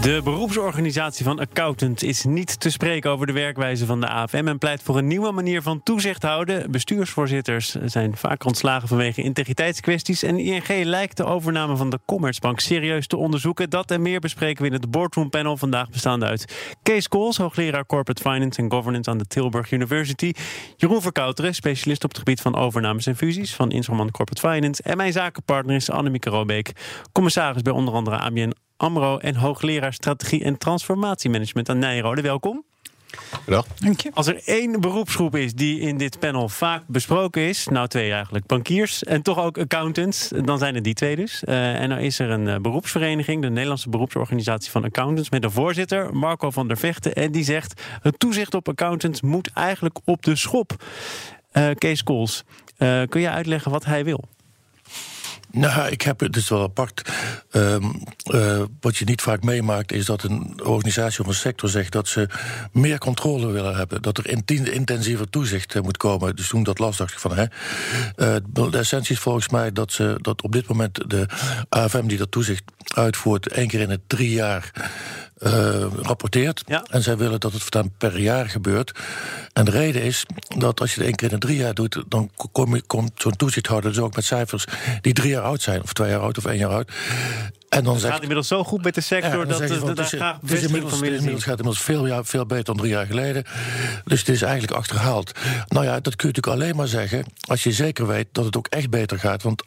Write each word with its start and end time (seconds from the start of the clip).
De 0.00 0.20
beroepsorganisatie 0.24 1.24
van 1.24 1.38
accountants 1.38 2.02
is 2.02 2.24
niet 2.24 2.60
te 2.60 2.70
spreken 2.70 3.10
over 3.10 3.26
de 3.26 3.32
werkwijze 3.32 3.86
van 3.86 4.00
de 4.00 4.08
AFM 4.08 4.48
en 4.48 4.58
pleit 4.58 4.82
voor 4.82 4.98
een 4.98 5.06
nieuwe 5.06 5.32
manier 5.32 5.62
van 5.62 5.82
toezicht 5.82 6.22
houden. 6.22 6.70
Bestuursvoorzitters 6.70 7.74
zijn 7.84 8.16
vaak 8.16 8.44
ontslagen 8.44 8.88
vanwege 8.88 9.22
integriteitskwesties. 9.22 10.22
En 10.22 10.38
ING 10.38 10.84
lijkt 10.84 11.16
de 11.16 11.24
overname 11.24 11.76
van 11.76 11.90
de 11.90 11.98
Commerzbank 12.06 12.60
serieus 12.60 13.06
te 13.06 13.16
onderzoeken. 13.16 13.70
Dat 13.70 13.90
en 13.90 14.02
meer 14.02 14.20
bespreken 14.20 14.62
we 14.62 14.68
in 14.68 14.74
het 14.74 14.90
boardroom 14.90 15.30
panel 15.30 15.56
vandaag 15.56 15.90
bestaande 15.90 16.26
uit 16.26 16.74
Kees 16.82 17.08
Kools, 17.08 17.36
hoogleraar 17.36 17.86
Corporate 17.86 18.22
Finance 18.22 18.62
en 18.62 18.70
Governance 18.70 19.10
aan 19.10 19.18
de 19.18 19.26
Tilburg 19.26 19.70
University. 19.70 20.32
Jeroen 20.76 21.02
Verkouteren, 21.02 21.54
specialist 21.54 22.04
op 22.04 22.10
het 22.10 22.18
gebied 22.18 22.40
van 22.40 22.56
overnames 22.56 23.06
en 23.06 23.16
fusies 23.16 23.54
van 23.54 23.70
Instrument 23.70 24.10
Corporate 24.10 24.48
Finance. 24.48 24.82
En 24.82 24.96
mijn 24.96 25.12
zakenpartner 25.12 25.76
is 25.76 25.90
Annemieke 25.90 26.30
Robeek, 26.30 26.72
commissaris 27.12 27.62
bij 27.62 27.72
onder 27.72 27.94
andere 27.94 28.18
ABN 28.18 28.52
AMRO 28.82 29.18
en 29.18 29.34
hoogleraar 29.34 29.92
strategie 29.92 30.44
en 30.44 30.58
transformatiemanagement 30.58 31.68
aan 31.68 31.78
Nijrode. 31.78 32.22
Welkom. 32.22 32.64
Dag. 33.46 33.66
Dank 33.78 34.00
je. 34.00 34.10
Als 34.14 34.26
er 34.26 34.40
één 34.44 34.80
beroepsgroep 34.80 35.36
is 35.36 35.54
die 35.54 35.80
in 35.80 35.98
dit 35.98 36.18
panel 36.18 36.48
vaak 36.48 36.82
besproken 36.86 37.42
is, 37.42 37.66
nou 37.66 37.88
twee 37.88 38.12
eigenlijk, 38.12 38.46
bankiers 38.46 39.04
en 39.04 39.22
toch 39.22 39.38
ook 39.38 39.58
accountants, 39.58 40.30
dan 40.44 40.58
zijn 40.58 40.74
het 40.74 40.84
die 40.84 40.94
twee 40.94 41.16
dus. 41.16 41.42
Uh, 41.48 41.80
en 41.80 41.88
dan 41.88 41.98
is 41.98 42.18
er 42.18 42.30
een 42.30 42.46
uh, 42.46 42.56
beroepsvereniging, 42.56 43.42
de 43.42 43.50
Nederlandse 43.50 43.88
beroepsorganisatie 43.88 44.70
van 44.70 44.84
accountants, 44.84 45.30
met 45.30 45.44
een 45.44 45.50
voorzitter, 45.50 46.16
Marco 46.16 46.50
van 46.50 46.68
der 46.68 46.76
Vechten, 46.76 47.14
en 47.14 47.32
die 47.32 47.44
zegt: 47.44 47.82
het 48.02 48.18
toezicht 48.18 48.54
op 48.54 48.68
accountants 48.68 49.20
moet 49.20 49.50
eigenlijk 49.54 49.98
op 50.04 50.22
de 50.22 50.36
schop. 50.36 50.84
Uh, 51.52 51.70
Kees 51.78 52.02
Kools, 52.02 52.44
kun 53.08 53.20
je 53.20 53.30
uitleggen 53.30 53.70
wat 53.70 53.84
hij 53.84 54.04
wil? 54.04 54.24
Nou, 55.52 55.90
ik 55.90 56.02
heb 56.02 56.20
het 56.20 56.36
is 56.36 56.48
wel 56.48 56.62
apart. 56.62 57.12
Um, 57.52 58.02
uh, 58.26 58.62
wat 58.80 58.96
je 58.96 59.04
niet 59.04 59.22
vaak 59.22 59.42
meemaakt 59.42 59.92
is 59.92 60.04
dat 60.06 60.22
een 60.22 60.60
organisatie 60.64 61.20
of 61.20 61.26
een 61.26 61.34
sector 61.34 61.68
zegt 61.68 61.92
dat 61.92 62.08
ze 62.08 62.28
meer 62.72 62.98
controle 62.98 63.46
willen 63.46 63.76
hebben. 63.76 64.02
Dat 64.02 64.18
er 64.18 64.28
intensiever 64.72 65.30
toezicht 65.30 65.74
uh, 65.74 65.82
moet 65.82 65.96
komen. 65.96 66.36
Dus 66.36 66.48
toen 66.48 66.62
dat 66.62 66.78
las, 66.78 66.96
dacht 66.96 67.12
ik 67.12 67.18
van 67.18 67.36
hè. 67.36 67.42
Uh, 68.16 68.36
de 68.70 68.78
essentie 68.78 69.14
is 69.14 69.20
volgens 69.20 69.48
mij 69.48 69.72
dat 69.72 69.92
ze 69.92 70.18
dat 70.20 70.42
op 70.42 70.52
dit 70.52 70.68
moment 70.68 71.10
de 71.10 71.26
AFM 71.68 72.06
die 72.06 72.18
dat 72.18 72.30
toezicht 72.30 72.62
uitvoert, 72.94 73.48
één 73.48 73.68
keer 73.68 73.80
in 73.80 73.90
het 73.90 74.08
drie 74.08 74.30
jaar 74.30 74.90
uh, 75.46 75.86
rapporteert. 76.02 76.62
Ja. 76.66 76.84
En 76.90 77.02
zij 77.02 77.16
willen 77.16 77.40
dat 77.40 77.52
het 77.52 77.62
voortaan 77.62 77.92
per 77.98 78.18
jaar 78.18 78.48
gebeurt. 78.48 78.92
En 79.52 79.64
de 79.64 79.70
reden 79.70 80.02
is 80.02 80.26
dat 80.56 80.80
als 80.80 80.90
je 80.90 80.96
het 80.96 81.06
één 81.06 81.16
keer 81.16 81.32
in 81.32 81.38
de 81.38 81.46
drie 81.46 81.56
jaar 81.56 81.74
doet, 81.74 82.02
dan 82.08 82.30
kom 82.52 82.74
je, 82.74 82.82
komt 82.82 83.12
zo'n 83.14 83.36
toezichthouder 83.36 83.92
dus 83.92 84.00
ook 84.00 84.14
met 84.14 84.24
cijfers 84.24 84.64
die 85.00 85.12
drie 85.12 85.30
jaar 85.30 85.42
oud 85.42 85.62
zijn, 85.62 85.82
of 85.82 85.92
twee 85.92 86.10
jaar 86.10 86.20
oud 86.20 86.38
of 86.38 86.44
één 86.44 86.58
jaar 86.58 86.70
oud. 86.70 86.90
En 87.68 87.84
dan 87.84 87.94
het 87.94 88.04
gaat 88.04 88.20
inmiddels 88.20 88.48
zo 88.48 88.64
goed 88.64 88.84
met 88.84 88.94
de 88.94 89.00
sector 89.00 89.38
ja, 89.38 89.44
dat 89.44 89.58
het 89.58 89.96
daar 89.96 90.06
graag 90.06 90.38
het 90.40 90.50
is 90.52 90.62
inmiddels, 90.62 90.94
van 90.94 91.04
inmiddels 91.04 91.44
gaat 91.44 91.58
inmiddels 91.58 91.82
veel, 91.82 92.24
veel 92.24 92.46
beter 92.46 92.64
dan 92.64 92.76
drie 92.76 92.90
jaar 92.90 93.06
geleden. 93.06 93.44
Dus 94.04 94.18
het 94.18 94.28
is 94.28 94.42
eigenlijk 94.42 94.72
achterhaald. 94.72 95.32
Nou 95.68 95.84
ja, 95.84 96.00
dat 96.00 96.16
kun 96.16 96.28
je 96.28 96.34
natuurlijk 96.34 96.62
alleen 96.62 96.76
maar 96.76 96.88
zeggen 96.88 97.24
als 97.40 97.62
je 97.62 97.72
zeker 97.72 98.06
weet 98.06 98.26
dat 98.32 98.44
het 98.44 98.56
ook 98.56 98.66
echt 98.66 98.90
beter 98.90 99.18
gaat. 99.18 99.42
Want 99.42 99.62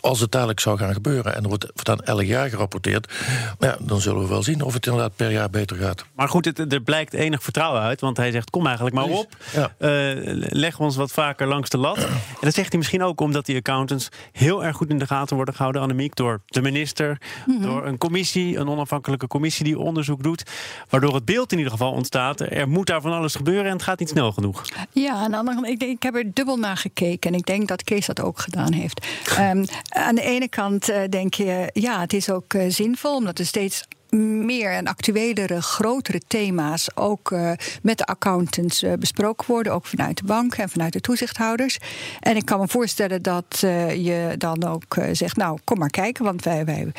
als 0.00 0.20
het 0.20 0.32
dadelijk 0.32 0.60
zou 0.60 0.78
gaan 0.78 0.92
gebeuren 0.92 1.34
en 1.34 1.42
er 1.42 1.48
wordt 1.48 1.84
dan 1.84 2.00
elk 2.00 2.22
jaar 2.22 2.48
gerapporteerd, 2.48 3.12
ja, 3.58 3.76
dan 3.80 4.00
zullen 4.00 4.22
we 4.22 4.28
wel 4.28 4.42
zien 4.42 4.62
of 4.62 4.74
het 4.74 4.86
inderdaad 4.86 5.16
per 5.16 5.30
jaar 5.30 5.50
beter 5.50 5.76
gaat. 5.76 6.04
Maar 6.14 6.28
goed, 6.28 6.44
het, 6.44 6.72
er 6.72 6.80
blijkt 6.80 7.14
enig 7.14 7.42
vertrouwen 7.42 7.80
uit, 7.80 8.00
want 8.00 8.16
hij 8.16 8.30
zegt: 8.30 8.50
kom 8.50 8.66
eigenlijk 8.66 8.96
maar 8.96 9.04
op. 9.04 9.36
Ja. 9.52 9.72
Uh, 9.78 10.12
leg 10.50 10.78
ons 10.78 10.96
wat 10.96 11.10
vaker 11.10 11.46
langs 11.46 11.70
de 11.70 11.78
lat. 11.78 11.98
En 12.38 12.44
dat 12.44 12.54
zegt 12.54 12.68
hij 12.68 12.78
misschien 12.78 13.02
ook 13.02 13.20
omdat 13.20 13.46
die 13.46 13.56
accountants 13.56 14.08
heel 14.32 14.64
erg 14.64 14.76
goed 14.76 14.90
in 14.90 14.98
de 14.98 15.06
gaten 15.06 15.36
worden 15.36 15.54
gehouden, 15.54 15.82
Annemiek, 15.82 16.16
door 16.16 16.40
de 16.46 16.62
minister, 16.62 17.20
mhm. 17.46 17.62
door 17.62 17.86
een 17.86 17.98
commissie, 17.98 18.56
een 18.56 18.68
onafhankelijke 18.68 19.26
commissie 19.26 19.64
die 19.64 19.78
onderzoek 19.78 20.22
doet. 20.22 20.42
Waardoor 20.88 21.14
het 21.14 21.24
beeld 21.24 21.52
in 21.52 21.58
ieder 21.58 21.72
geval 21.72 21.92
ontstaat: 21.92 22.40
er 22.40 22.68
moet 22.68 22.86
daar 22.86 23.00
van 23.00 23.12
alles 23.12 23.34
gebeuren 23.34 23.64
en 23.64 23.72
het 23.72 23.82
gaat 23.82 23.98
niet 23.98 24.08
snel 24.08 24.32
genoeg. 24.32 24.62
Ja, 24.92 25.12
aan 25.12 25.30
de 25.30 25.36
andere 25.36 25.56
kant, 25.56 25.68
ik, 25.68 25.78
denk, 25.78 25.92
ik 25.92 26.02
heb 26.02 26.14
er 26.14 26.34
dubbel 26.34 26.56
naar 26.56 26.76
gekeken 26.76 27.32
en 27.32 27.38
ik 27.38 27.46
denk 27.46 27.68
dat 27.68 27.84
Kees 27.84 28.06
dat 28.06 28.20
ook 28.20 28.38
gedaan 28.38 28.72
heeft. 28.72 29.06
Um, 29.38 29.64
aan 29.88 30.14
de 30.14 30.22
ene 30.22 30.48
kant 30.48 30.90
uh, 30.90 31.00
denk 31.08 31.34
je, 31.34 31.70
ja, 31.72 32.00
het 32.00 32.12
is 32.12 32.30
ook 32.30 32.54
uh, 32.54 32.64
zinvol, 32.68 33.16
omdat 33.16 33.38
er 33.38 33.46
steeds 33.46 33.84
meer 34.10 34.72
en 34.72 34.86
actuelere, 34.86 35.62
grotere 35.62 36.20
thema's 36.26 36.88
ook 36.94 37.30
uh, 37.30 37.52
met 37.82 37.98
de 37.98 38.04
accountants 38.04 38.84
besproken 38.98 39.46
worden, 39.46 39.72
ook 39.72 39.86
vanuit 39.86 40.16
de 40.16 40.24
bank 40.24 40.54
en 40.54 40.68
vanuit 40.68 40.92
de 40.92 41.00
toezichthouders. 41.00 41.78
En 42.20 42.36
ik 42.36 42.44
kan 42.44 42.60
me 42.60 42.68
voorstellen 42.68 43.22
dat 43.22 43.56
je 43.58 44.34
dan 44.38 44.64
ook 44.64 44.96
zegt, 45.12 45.36
nou, 45.36 45.58
kom 45.64 45.78
maar 45.78 45.90
kijken, 45.90 46.24
want 46.24 46.44
wij, 46.44 46.64
wij 46.64 46.92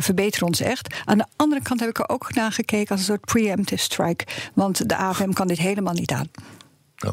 verbeteren 0.00 0.46
ons 0.46 0.60
echt. 0.60 0.94
Aan 1.04 1.18
de 1.18 1.26
andere 1.36 1.62
kant 1.62 1.80
heb 1.80 1.88
ik 1.88 1.98
er 1.98 2.08
ook 2.08 2.34
naar 2.34 2.52
gekeken 2.52 2.90
als 2.90 3.00
een 3.00 3.06
soort 3.06 3.24
preemptive 3.24 3.82
strike, 3.82 4.24
want 4.54 4.88
de 4.88 4.96
AFM 4.96 5.32
kan 5.32 5.46
dit 5.46 5.58
helemaal 5.58 5.94
niet 5.94 6.12
aan. 6.12 6.28
Ja, 6.96 7.12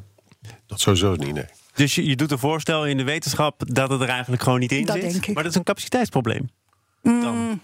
dat 0.66 0.80
sowieso 0.80 1.16
niet, 1.16 1.34
nee. 1.34 1.46
Dus 1.74 1.96
je, 1.96 2.06
je 2.06 2.16
doet 2.16 2.32
een 2.32 2.40
voorstel 2.40 2.86
in 2.86 2.98
de 2.98 3.04
wetenschap 3.04 3.62
dat 3.66 3.90
het 3.90 4.02
er 4.02 4.10
eigenlijk 4.10 4.44
gewoon 4.44 4.60
niet 4.60 4.72
in 4.72 4.86
dat 4.86 4.96
zit. 4.96 5.12
Denk 5.12 5.26
ik. 5.26 5.34
Maar 5.34 5.44
dat 5.44 5.52
is 5.52 5.58
een 5.58 5.64
capaciteitsprobleem. 5.64 6.50
Mm. 7.02 7.62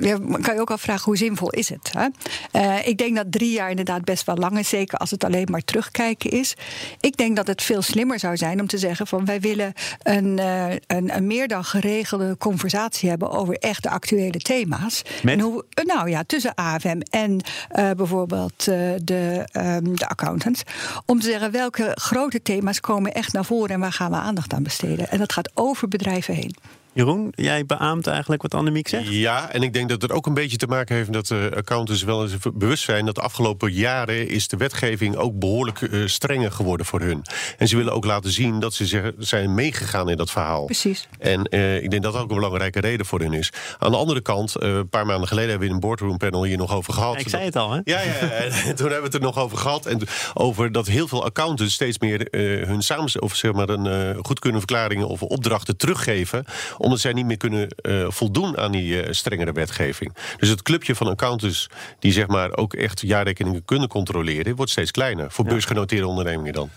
Ja, 0.00 0.18
kan 0.40 0.54
je 0.54 0.60
ook 0.60 0.70
afvragen 0.70 1.04
hoe 1.04 1.16
zinvol 1.16 1.50
is 1.50 1.68
het? 1.68 1.92
Hè? 1.92 2.06
Uh, 2.52 2.86
ik 2.86 2.98
denk 2.98 3.16
dat 3.16 3.32
drie 3.32 3.52
jaar 3.52 3.70
inderdaad 3.70 4.04
best 4.04 4.26
wel 4.26 4.36
lang 4.36 4.58
is, 4.58 4.68
zeker 4.68 4.98
als 4.98 5.10
het 5.10 5.24
alleen 5.24 5.48
maar 5.50 5.64
terugkijken 5.64 6.30
is. 6.30 6.54
Ik 7.00 7.16
denk 7.16 7.36
dat 7.36 7.46
het 7.46 7.62
veel 7.62 7.82
slimmer 7.82 8.18
zou 8.18 8.36
zijn 8.36 8.60
om 8.60 8.66
te 8.66 8.78
zeggen 8.78 9.06
van 9.06 9.24
wij 9.24 9.40
willen 9.40 9.72
een, 10.02 10.38
uh, 10.38 10.70
een, 10.86 11.16
een, 11.16 11.26
meer 11.26 11.48
dan 11.48 11.64
geregelde 11.64 12.36
conversatie 12.38 13.08
hebben 13.08 13.30
over 13.30 13.54
echt 13.54 13.82
de 13.82 13.90
actuele 13.90 14.38
thema's. 14.38 15.02
Met? 15.22 15.34
En 15.34 15.40
hoe, 15.40 15.64
nou 15.84 16.10
ja, 16.10 16.24
tussen 16.26 16.54
AFM 16.54 17.00
en 17.10 17.32
uh, 17.32 17.90
bijvoorbeeld 17.90 18.64
de, 19.04 19.48
um, 19.52 19.96
de 19.96 20.08
accountants. 20.08 20.62
Om 21.06 21.20
te 21.20 21.26
zeggen 21.26 21.50
welke 21.50 21.90
grote 21.94 22.42
thema's 22.42 22.80
komen 22.80 23.14
echt 23.14 23.32
naar 23.32 23.44
voren 23.44 23.70
en 23.70 23.80
waar 23.80 23.92
gaan 23.92 24.10
we 24.10 24.16
aandacht 24.16 24.52
aan 24.52 24.62
besteden. 24.62 25.10
En 25.10 25.18
dat 25.18 25.32
gaat 25.32 25.50
over 25.54 25.88
bedrijven 25.88 26.34
heen. 26.34 26.54
Jeroen, 26.94 27.32
jij 27.34 27.66
beaamt 27.66 28.06
eigenlijk 28.06 28.42
wat 28.42 28.54
Annemiek 28.54 28.88
zegt? 28.88 29.08
Ja, 29.08 29.50
en 29.50 29.62
ik 29.62 29.72
denk 29.72 29.88
dat 29.88 30.02
het 30.02 30.12
ook 30.12 30.26
een 30.26 30.34
beetje 30.34 30.56
te 30.56 30.66
maken 30.66 30.96
heeft 30.96 31.12
dat 31.12 31.26
de 31.26 31.52
accountants 31.56 32.02
wel 32.02 32.22
eens 32.22 32.36
bewust 32.54 32.84
zijn 32.84 33.04
dat 33.04 33.14
de 33.14 33.20
afgelopen 33.20 33.72
jaren 33.72 34.28
is 34.28 34.48
de 34.48 34.56
wetgeving 34.56 35.16
ook 35.16 35.38
behoorlijk 35.38 35.80
uh, 35.80 36.06
strenger 36.06 36.52
geworden 36.52 36.86
voor 36.86 37.00
hun. 37.00 37.22
En 37.58 37.68
ze 37.68 37.76
willen 37.76 37.92
ook 37.92 38.04
laten 38.04 38.30
zien 38.30 38.60
dat 38.60 38.74
ze 38.74 39.14
zijn 39.18 39.54
meegegaan 39.54 40.10
in 40.10 40.16
dat 40.16 40.30
verhaal. 40.30 40.64
Precies. 40.64 41.08
En 41.18 41.46
uh, 41.50 41.82
ik 41.82 41.90
denk 41.90 42.02
dat 42.02 42.12
dat 42.12 42.22
ook 42.22 42.30
een 42.30 42.36
belangrijke 42.36 42.80
reden 42.80 43.06
voor 43.06 43.20
hun 43.20 43.32
is. 43.32 43.52
Aan 43.78 43.90
de 43.90 43.96
andere 43.96 44.20
kant, 44.20 44.54
uh, 44.62 44.74
een 44.74 44.88
paar 44.88 45.06
maanden 45.06 45.28
geleden 45.28 45.50
hebben 45.50 45.68
we 45.68 45.74
in 45.74 45.80
een 45.80 45.88
boardroom 45.88 46.16
panel 46.16 46.44
hier 46.44 46.56
nog 46.56 46.74
over 46.74 46.92
gehad. 46.92 47.20
ik 47.20 47.28
zei 47.28 47.44
het 47.44 47.56
al, 47.56 47.70
hè? 47.70 47.80
Ja, 47.84 48.00
ja, 48.00 48.12
ja 48.20 48.50
toen 48.50 48.90
hebben 48.90 48.98
we 48.98 49.04
het 49.04 49.14
er 49.14 49.20
nog 49.20 49.38
over 49.38 49.58
gehad. 49.58 49.86
En 49.86 50.00
over 50.34 50.72
dat 50.72 50.86
heel 50.86 51.08
veel 51.08 51.24
accountants 51.24 51.74
steeds 51.74 51.98
meer 51.98 52.28
hun 52.66 52.82
samen, 52.82 53.22
of 53.22 53.36
zeg 53.36 53.52
maar 53.52 53.68
een 53.68 54.14
goedkeurende 54.24 54.66
verklaringen 54.66 55.08
of 55.08 55.22
opdrachten 55.22 55.76
teruggeven 55.76 56.44
omdat 56.84 57.00
zij 57.00 57.12
niet 57.12 57.26
meer 57.26 57.36
kunnen 57.36 57.74
uh, 57.82 58.10
voldoen 58.10 58.58
aan 58.58 58.72
die 58.72 59.04
uh, 59.04 59.12
strengere 59.12 59.52
wetgeving. 59.52 60.14
Dus 60.38 60.48
het 60.48 60.62
clubje 60.62 60.94
van 60.94 61.06
accountants 61.06 61.66
die 61.98 62.12
zeg 62.12 62.26
maar 62.26 62.56
ook 62.56 62.74
echt 62.74 63.00
jaarrekeningen 63.00 63.64
kunnen 63.64 63.88
controleren, 63.88 64.56
wordt 64.56 64.70
steeds 64.70 64.90
kleiner. 64.90 65.30
Voor 65.30 65.44
ja. 65.44 65.50
beursgenoteerde 65.50 66.06
ondernemingen 66.06 66.52
dan. 66.52 66.70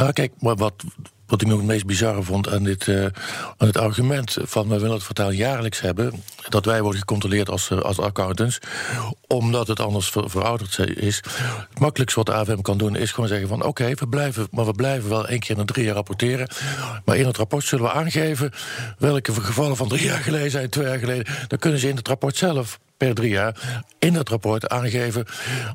Nou, 0.00 0.12
kijk, 0.12 0.32
maar 0.38 0.56
wat 0.56 0.84
wat 1.26 1.40
ik 1.40 1.46
nog 1.46 1.58
het 1.58 1.66
meest 1.66 1.86
bizarre 1.86 2.22
vond 2.22 2.48
aan, 2.48 2.62
dit, 2.62 2.86
uh, 2.86 3.04
aan 3.56 3.66
het 3.66 3.78
argument 3.78 4.36
van 4.42 4.68
we 4.68 4.78
willen 4.78 4.94
het 4.94 5.04
vertaal 5.04 5.30
jaarlijks 5.30 5.80
hebben, 5.80 6.22
dat 6.48 6.64
wij 6.64 6.82
worden 6.82 7.00
gecontroleerd 7.00 7.48
als, 7.48 7.70
als 7.70 7.98
accountants, 7.98 8.58
omdat 9.26 9.68
het 9.68 9.80
anders 9.80 10.10
ver, 10.10 10.30
verouderd 10.30 10.78
is. 10.78 11.16
Het 11.70 11.78
makkelijkste 11.78 12.22
wat 12.22 12.26
de 12.26 12.34
AFM 12.34 12.60
kan 12.60 12.78
doen 12.78 12.96
is 12.96 13.12
gewoon 13.12 13.28
zeggen 13.28 13.48
van 13.48 13.64
oké, 13.64 13.94
we 13.94 14.08
blijven, 14.08 14.48
maar 14.50 14.66
we 14.66 14.72
blijven 14.72 15.08
wel 15.08 15.28
één 15.28 15.38
keer 15.38 15.50
in 15.50 15.66
de 15.66 15.72
drie 15.72 15.84
jaar 15.84 15.94
rapporteren. 15.94 16.48
Maar 17.04 17.16
in 17.16 17.26
het 17.26 17.36
rapport 17.36 17.64
zullen 17.64 17.84
we 17.84 17.92
aangeven 17.92 18.50
welke 18.98 19.32
gevallen 19.32 19.76
van 19.76 19.88
drie 19.88 20.04
jaar 20.04 20.22
geleden 20.22 20.50
zijn, 20.50 20.70
twee 20.70 20.86
jaar 20.86 20.98
geleden. 20.98 21.34
Dan 21.48 21.58
kunnen 21.58 21.80
ze 21.80 21.88
in 21.88 21.96
het 21.96 22.08
rapport 22.08 22.36
zelf 22.36 22.78
per 23.00 23.14
drie 23.14 23.30
jaar 23.30 23.82
in 23.98 24.14
het 24.14 24.28
rapport 24.28 24.68
aangeven 24.68 25.26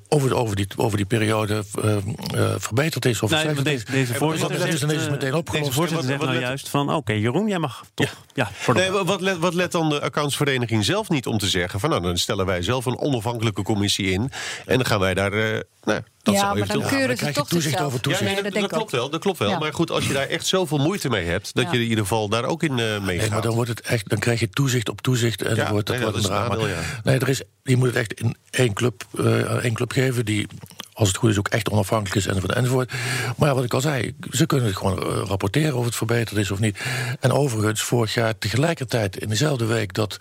of 0.08 0.24
het 0.24 0.34
over 0.34 0.56
die, 0.56 0.68
over 0.76 0.98
die 0.98 1.06
periode 1.06 1.64
uh, 1.84 1.96
uh, 2.36 2.54
verbeterd 2.58 3.06
is 3.06 3.22
of 3.22 3.30
nee, 3.30 3.62
deze, 3.62 3.86
deze 3.92 4.14
voorzitter 4.14 4.60
dat 4.60 4.68
is 4.68 4.84
ineens 4.84 5.10
meteen 5.10 5.34
opgelost. 5.34 5.66
Deze 5.66 5.78
voorzitter 5.78 6.08
zegt 6.08 6.22
nou 6.22 6.40
juist 6.40 6.70
van 6.70 6.88
oké 6.88 6.98
okay, 6.98 7.20
Jeroen, 7.20 7.48
jij 7.48 7.60
mag 7.60 7.86
toch. 7.94 8.26
Ja. 8.34 8.50
ja 8.66 8.74
nee, 8.74 8.92
wat, 8.92 9.22
let, 9.22 9.38
wat 9.38 9.54
let 9.54 9.72
dan 9.72 9.90
de 9.90 10.02
accountsvereniging 10.02 10.86
zelf 10.86 11.10
niet 11.10 11.26
om 11.26 11.38
te 11.38 11.48
zeggen 11.48 11.80
van 11.80 11.90
nou 11.90 12.02
dan 12.02 12.18
stellen 12.18 12.46
wij 12.46 12.62
zelf 12.62 12.86
een 12.86 13.00
onafhankelijke 13.00 13.62
commissie 13.62 14.12
in 14.12 14.32
en 14.66 14.76
dan 14.76 14.86
gaan 14.86 15.00
wij 15.00 15.14
daar 15.14 15.34
uh, 15.34 15.60
nou, 15.84 16.02
Dat 16.26 16.34
ja, 16.36 16.40
zou 16.42 16.58
maar 16.60 16.68
dan 16.68 16.82
keuren 16.82 17.08
dan 17.08 17.10
ze 17.10 17.16
krijg 17.16 17.36
je 17.36 17.40
toch 17.42 17.48
toezicht 17.50 17.70
zichzelf. 17.70 17.88
over 17.88 18.02
toezicht. 18.02 18.30
Ja, 18.30 18.42
nee, 18.42 18.52
Nee, 18.52 18.62
dat, 18.62 18.72
klopt 18.72 18.92
wel. 18.92 19.10
Dat 19.10 19.22
klopt 19.22 19.38
wel. 19.40 19.50
Ja. 19.50 19.60
Maar 19.60 19.74
goed, 19.74 19.92
als 19.92 20.08
je 20.08 20.14
daar 20.14 20.28
echt 20.28 20.46
zoveel 20.48 20.78
moeite 20.78 21.10
mee 21.10 21.26
hebt, 21.26 21.54
dat 21.56 21.64
Ja. 21.64 21.72
je 21.72 21.78
in 21.78 21.84
ieder 21.84 22.04
geval 22.04 22.30
daar 22.30 22.46
ook 22.46 22.64
in 22.64 22.76
meegaat. 22.76 23.06
Nee, 23.06 23.30
maar 23.30 23.42
dan 23.42 23.54
wordt 23.56 23.70
het 23.70 23.82
echt, 23.82 24.10
dan 24.10 24.20
krijg 24.20 24.40
je 24.40 24.50
toezicht 24.50 24.90
op 24.90 25.02
toezicht 25.02 25.42
en 25.42 25.56
Ja, 25.56 25.64
dan 25.64 25.72
wordt 25.72 25.90
nee, 25.90 26.00
dat 26.00 26.14
dat 26.14 26.22
wordt 26.22 26.28
een 26.34 26.48
drama. 26.48 26.56
nadeel, 26.56 26.76
ja. 26.76 26.82
Nee, 27.04 27.20
er 27.20 27.30
is, 27.30 27.42
je 27.64 27.78
moet 27.78 27.88
het 27.88 27.96
echt 27.96 28.14
in 28.14 28.36
één 28.50 28.74
club, 28.74 29.04
eh, 29.18 29.42
één 29.64 29.74
club 29.74 29.92
geven 29.92 30.26
die, 30.26 30.48
als 30.94 31.08
het 31.08 31.18
goed 31.18 31.30
is, 31.30 31.38
ook 31.38 31.48
echt 31.48 31.70
onafhankelijk 31.70 32.16
is 32.16 32.26
enzovoort 32.28 32.54
enzovoort. 32.54 32.92
Maar 33.38 33.50
ja, 33.50 33.56
wat 33.56 33.64
ik 33.64 33.74
al 33.74 33.82
zei, 33.82 34.16
ze 34.32 34.46
kunnen 34.46 34.68
het 34.68 34.76
gewoon 34.78 35.00
eh, 35.04 35.22
rapporteren 35.28 35.76
of 35.78 35.86
het 35.86 35.96
verbeterd 35.96 36.38
is 36.40 36.52
of 36.52 36.60
niet. 36.60 36.78
En 37.20 37.32
overigens, 37.32 37.82
vorig 37.82 38.14
jaar 38.14 38.38
tegelijkertijd 38.38 39.18
in 39.18 39.30
dezelfde 39.30 39.66
week 39.66 39.94
dat 39.94 40.18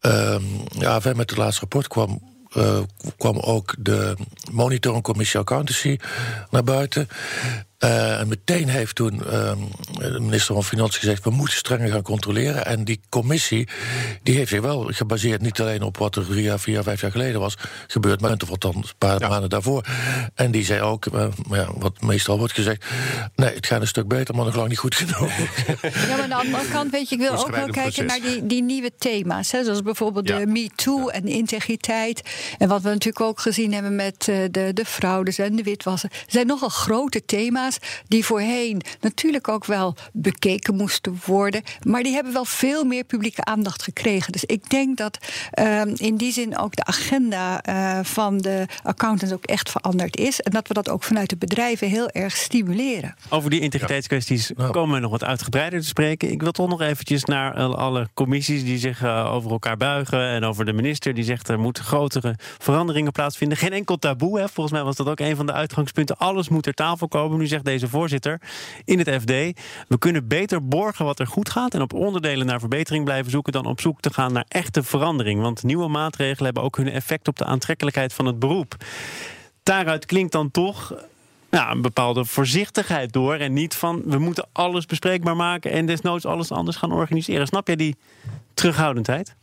ehm 0.00 0.42
ja, 0.78 1.00
wij 1.00 1.14
met 1.14 1.30
het 1.30 1.38
laatste 1.38 1.60
rapport 1.60 1.88
kwam. 1.88 2.36
Eh, 2.52 2.80
kwam 3.16 3.38
ook 3.38 3.74
de 3.78 4.16
monitoringcommissie 4.52 5.40
accountancy 5.40 5.98
naar 6.50 6.64
buiten. 6.64 7.08
Eh, 7.78 8.20
en 8.20 8.28
meteen 8.28 8.68
heeft 8.68 8.94
toen 8.94 9.24
ehm, 9.26 9.58
de 9.98 10.20
minister 10.20 10.54
van 10.54 10.64
Financiën 10.64 11.00
gezegd... 11.00 11.24
we 11.24 11.30
moeten 11.30 11.56
strenger 11.56 11.90
gaan 11.90 12.02
controleren. 12.02 12.66
En 12.66 12.84
die 12.84 13.00
commissie 13.08 13.68
die 14.22 14.34
heeft 14.36 14.48
zich 14.50 14.60
wel 14.60 14.88
gebaseerd... 14.92 15.40
niet 15.42 15.60
alleen 15.60 15.82
op 15.82 15.96
wat 15.96 16.16
er 16.16 16.26
drie 16.26 16.42
jaar, 16.42 16.60
vier 16.60 16.74
jaar, 16.74 16.82
vijf 16.82 17.00
jaar 17.00 17.10
geleden 17.10 17.40
was 17.40 17.54
gebeurd... 17.86 18.20
maar 18.20 18.36
althans 18.48 18.76
een 18.76 18.94
paar 18.98 19.20
Ja. 19.20 19.28
maanden 19.28 19.50
daarvoor. 19.50 19.84
En 20.34 20.50
die 20.50 20.64
zei 20.64 20.80
ook, 20.80 21.06
eh, 21.06 21.26
maar 21.48 21.58
ja, 21.58 21.68
wat 21.74 22.00
meestal 22.00 22.38
wordt 22.38 22.52
gezegd... 22.52 22.84
nee, 23.34 23.54
het 23.54 23.66
gaat 23.66 23.80
een 23.80 23.86
stuk 23.86 24.08
beter, 24.08 24.34
maar 24.34 24.44
nog 24.44 24.56
lang 24.56 24.68
niet 24.68 24.78
goed 24.78 24.94
genoeg. 24.94 25.30
Ja, 25.82 26.06
maar 26.08 26.20
aan 26.22 26.28
de 26.28 26.34
andere 26.34 26.68
kant, 26.72 26.90
weet 26.90 27.08
je, 27.08 27.14
ik 27.14 27.20
wil 27.20 27.30
ook 27.38 27.50
wel 27.50 27.66
kijken 27.70 28.04
proces. 28.04 28.06
naar 28.06 28.20
die, 28.20 28.46
die 28.46 28.62
nieuwe 28.62 28.90
thema's. 28.98 29.50
Hè, 29.52 29.64
zoals 29.64 29.82
bijvoorbeeld 29.82 30.28
Ja. 30.28 30.38
de 30.38 30.46
MeToo 30.46 31.08
en 31.08 31.26
integriteit. 31.26 32.22
En 32.58 32.68
wat 32.68 32.82
we 32.82 32.88
natuurlijk 32.88 33.20
ook 33.24 33.40
gezien 33.40 33.72
hebben 33.72 33.94
met 33.96 34.28
eh, 34.28 34.36
de, 34.50 34.70
de 34.72 34.84
fraudes 34.84 35.38
en 35.38 35.56
de 35.56 35.62
witwassen. 35.62 36.10
Er 36.10 36.16
zijn 36.26 36.46
nogal 36.46 36.68
grote 36.68 37.24
thema's 37.24 37.67
die 38.08 38.24
voorheen 38.24 38.82
natuurlijk 39.00 39.48
ook 39.48 39.64
wel 39.64 39.96
bekeken 40.12 40.76
moesten 40.76 41.20
worden. 41.24 41.62
Maar 41.82 42.02
die 42.02 42.14
hebben 42.14 42.32
wel 42.32 42.44
veel 42.44 42.84
meer 42.84 43.04
publieke 43.04 43.44
aandacht 43.44 43.82
gekregen. 43.82 44.32
Dus 44.32 44.44
ik 44.44 44.70
denk 44.70 44.96
dat 44.96 45.18
ehm, 45.50 45.92
in 45.96 46.16
die 46.16 46.32
zin 46.32 46.58
ook 46.58 46.76
de 46.76 46.84
agenda 46.84 47.62
eh, 47.62 47.98
van 48.02 48.38
de 48.38 48.66
accountants 48.82 49.34
ook 49.34 49.44
echt 49.44 49.70
veranderd 49.70 50.16
is. 50.16 50.40
En 50.40 50.52
dat 50.52 50.68
we 50.68 50.74
dat 50.74 50.88
ook 50.88 51.02
vanuit 51.02 51.30
de 51.30 51.36
bedrijven 51.36 51.88
heel 51.88 52.08
erg 52.08 52.36
stimuleren. 52.36 53.14
Over 53.28 53.50
die 53.50 53.60
integriteitskwesties 53.60 54.52
komen 54.70 54.94
we 54.94 55.00
nog 55.00 55.10
wat 55.10 55.24
uitgebreider 55.24 55.80
te 55.80 55.86
spreken. 55.86 56.30
Ik 56.30 56.42
wil 56.42 56.52
toch 56.52 56.68
nog 56.68 56.80
eventjes 56.80 57.24
naar 57.24 57.56
eh, 57.56 57.74
alle 57.74 58.08
commissies 58.14 58.64
die 58.64 58.78
zich 58.78 59.02
eh, 59.02 59.32
over 59.32 59.50
elkaar 59.50 59.76
buigen. 59.76 60.28
En 60.28 60.44
over 60.44 60.64
de 60.64 60.72
minister 60.72 61.14
die 61.14 61.24
zegt 61.24 61.48
er 61.48 61.58
moeten 61.58 61.84
grotere 61.84 62.34
veranderingen 62.58 63.12
plaatsvinden. 63.12 63.58
Geen 63.58 63.72
enkel 63.72 63.96
taboe. 63.96 64.38
Hè. 64.38 64.48
Volgens 64.48 64.74
mij 64.74 64.84
was 64.84 64.96
dat 64.96 65.08
ook 65.08 65.20
een 65.20 65.36
van 65.36 65.46
de 65.46 65.52
uitgangspunten. 65.52 66.16
Alles 66.16 66.48
moet 66.48 66.62
ter 66.62 66.74
tafel 66.74 67.08
komen. 67.08 67.38
Nu 67.38 67.46
zegt 67.46 67.57
deze 67.62 67.88
voorzitter 67.88 68.40
in 68.84 68.98
het 68.98 69.08
FD. 69.08 69.30
We 69.88 69.98
kunnen 69.98 70.28
beter 70.28 70.68
borgen 70.68 71.04
wat 71.04 71.18
er 71.18 71.26
goed 71.26 71.50
gaat. 71.50 71.74
En 71.74 71.80
op 71.82 71.92
onderdelen 71.92 72.46
naar 72.46 72.60
verbetering 72.60 73.04
blijven 73.04 73.30
zoeken. 73.30 73.52
Dan 73.52 73.66
op 73.66 73.80
zoek 73.80 74.00
te 74.00 74.12
gaan 74.12 74.32
naar 74.32 74.44
echte 74.48 74.82
verandering. 74.82 75.40
Want 75.40 75.62
nieuwe 75.62 75.88
maatregelen 75.88 76.44
hebben 76.44 76.62
ook 76.62 76.76
hun 76.76 76.88
effect 76.90 77.28
op 77.28 77.36
de 77.36 77.44
aantrekkelijkheid 77.44 78.12
van 78.12 78.26
het 78.26 78.38
beroep. 78.38 78.76
Daaruit 79.62 80.06
klinkt 80.06 80.32
dan 80.32 80.50
toch 80.50 80.92
een 81.50 81.82
bepaalde 81.82 82.24
voorzichtigheid 82.24 83.12
door. 83.12 83.34
En 83.34 83.52
niet 83.52 83.74
van 83.74 84.02
we 84.04 84.18
moeten 84.18 84.48
alles 84.52 84.86
bespreekbaar 84.86 85.36
maken 85.36 85.70
en 85.70 85.86
desnoods 85.86 86.26
alles 86.26 86.50
anders 86.50 86.76
gaan 86.76 86.92
organiseren. 86.92 87.46
Snap 87.46 87.66
jij 87.66 87.76
die 87.76 87.96
terughoudendheid? 88.54 89.34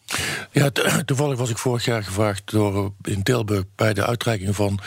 Ja, 0.52 0.70
to- 0.70 0.84
toevallig 1.06 1.38
was 1.38 1.50
ik 1.50 1.58
vorig 1.58 1.86
jaar 1.86 2.04
gevraagd 2.04 2.52
door 2.52 2.94
eh, 3.02 3.14
in 3.14 3.24
Tilburg 3.24 3.64
bij 3.76 3.94
de 3.94 4.06
uitreiking 4.06 4.56
van 4.56 4.80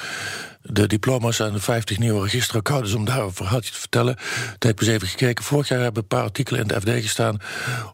de 0.71 0.87
diploma's 0.87 1.41
aan 1.41 1.53
de 1.53 1.61
50 1.61 1.99
nieuwe 1.99 2.23
registeraccounts 2.23 2.95
om 2.95 3.05
daar 3.05 3.23
een 3.23 3.33
verhaaltje 3.33 3.73
te 3.73 3.79
vertellen. 3.79 4.17
Toen 4.17 4.71
heb 4.71 4.71
ik 4.71 4.81
eens 4.81 4.89
even 4.89 5.09
gekeken. 5.09 5.45
Vorig 5.45 5.69
jaar 5.69 5.81
hebben 5.81 6.03
een 6.03 6.09
paar 6.09 6.23
artikelen 6.23 6.61
in 6.61 6.67
de 6.67 6.81
FD 6.81 7.03
gestaan 7.03 7.39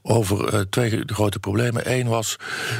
over 0.02 0.54
eh, 0.54 0.60
twee 0.60 1.02
grote 1.06 1.38
problemen. 1.38 1.92
Eén 1.92 2.06
was 2.06 2.36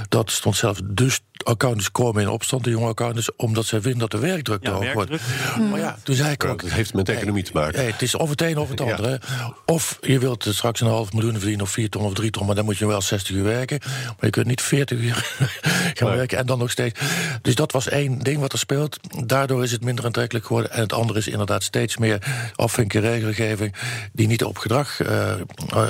dat 0.09 0.31
stond 0.31 0.57
zelfs 0.57 0.81
dus 0.85 1.21
accountants 1.45 1.91
komen 1.91 2.23
in 2.23 2.29
opstand, 2.29 2.65
de 2.65 2.71
jonge 2.71 2.87
accountants, 2.89 3.31
omdat 3.37 3.67
zij 3.67 3.81
vinden 3.81 4.01
dat 4.01 4.11
de 4.11 4.19
werkdruk 4.19 4.63
te 4.63 4.71
Ja, 4.71 4.77
hoog 4.77 4.93
wordt. 4.93 5.11
werkdruk. 5.11 5.71
Maar 5.71 5.79
ja, 5.81 5.99
toen 6.03 6.15
zei 6.15 6.31
ik 6.33 6.45
ook. 6.45 6.63
dat 6.63 6.71
heeft 6.71 6.95
met 6.95 7.09
economie 7.09 7.43
te 7.43 7.51
maken. 7.55 7.79
Nee, 7.79 7.93
het 7.93 8.03
is 8.03 8.15
of 8.15 8.31
het 8.31 8.43
een 8.43 8.59
of 8.59 8.69
het 8.69 8.79
Ja. 8.79 8.85
andere. 8.91 9.21
Of 9.67 9.99
je 10.01 10.19
wilt 10.19 10.47
straks 10.51 10.81
een 10.81 10.87
half 10.87 11.13
miljoen 11.13 11.37
verdienen, 11.39 11.65
of 11.65 11.71
vier 11.71 11.89
ton 11.89 12.03
of 12.05 12.13
drie 12.15 12.31
ton, 12.31 12.47
maar 12.47 12.55
dan 12.55 12.65
moet 12.65 12.79
je 12.79 12.87
wel 12.87 13.01
60 13.03 13.35
uur 13.37 13.43
werken. 13.45 13.79
Maar 14.05 14.15
je 14.21 14.31
kunt 14.31 14.47
niet 14.47 14.63
40 14.63 14.99
uur 14.99 15.15
gaan 15.95 16.09
Nee. 16.09 16.17
werken 16.17 16.39
en 16.39 16.47
dan 16.47 16.59
nog 16.59 16.71
steeds. 16.71 17.01
Dus 17.43 17.55
dat 17.55 17.73
was 17.73 17.89
één 17.89 18.19
ding 18.19 18.41
wat 18.41 18.53
er 18.53 18.59
speelt. 18.59 18.99
Daardoor 19.27 19.63
is 19.65 19.73
het 19.73 19.85
minder 19.85 20.05
aantrekkelijk 20.05 20.47
geworden. 20.47 20.71
En 20.73 20.81
het 20.81 20.93
andere 20.93 21.19
is 21.19 21.29
inderdaad 21.29 21.63
steeds 21.63 21.97
meer 21.97 22.19
afvinken 22.55 23.01
regelgeving 23.01 23.75
die 24.13 24.27
niet 24.27 24.45
op 24.45 24.59
gedrag, 24.59 25.01
eh, 25.01 25.33
eh, 25.33 25.39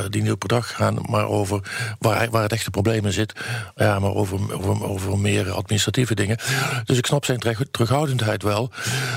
die 0.08 0.22
niet 0.22 0.32
op 0.32 0.42
gedrag 0.42 0.74
gaan, 0.74 0.98
maar 1.08 1.28
over 1.28 1.60
waar, 1.98 2.30
waar 2.30 2.42
het 2.42 2.52
echte 2.52 2.70
probleem 2.70 3.06
in 3.06 3.12
zit. 3.12 3.32
Ja, 3.76 3.98
maar 3.98 4.14
over, 4.14 4.54
over, 4.56 4.84
over 4.84 5.18
meer 5.18 5.43
administratieve 5.50 6.14
dingen. 6.14 6.38
Dus 6.84 6.98
ik 6.98 7.06
snap 7.06 7.24
zijn 7.24 7.38
terug- 7.38 7.64
terughoudendheid 7.70 8.42
wel. 8.42 8.70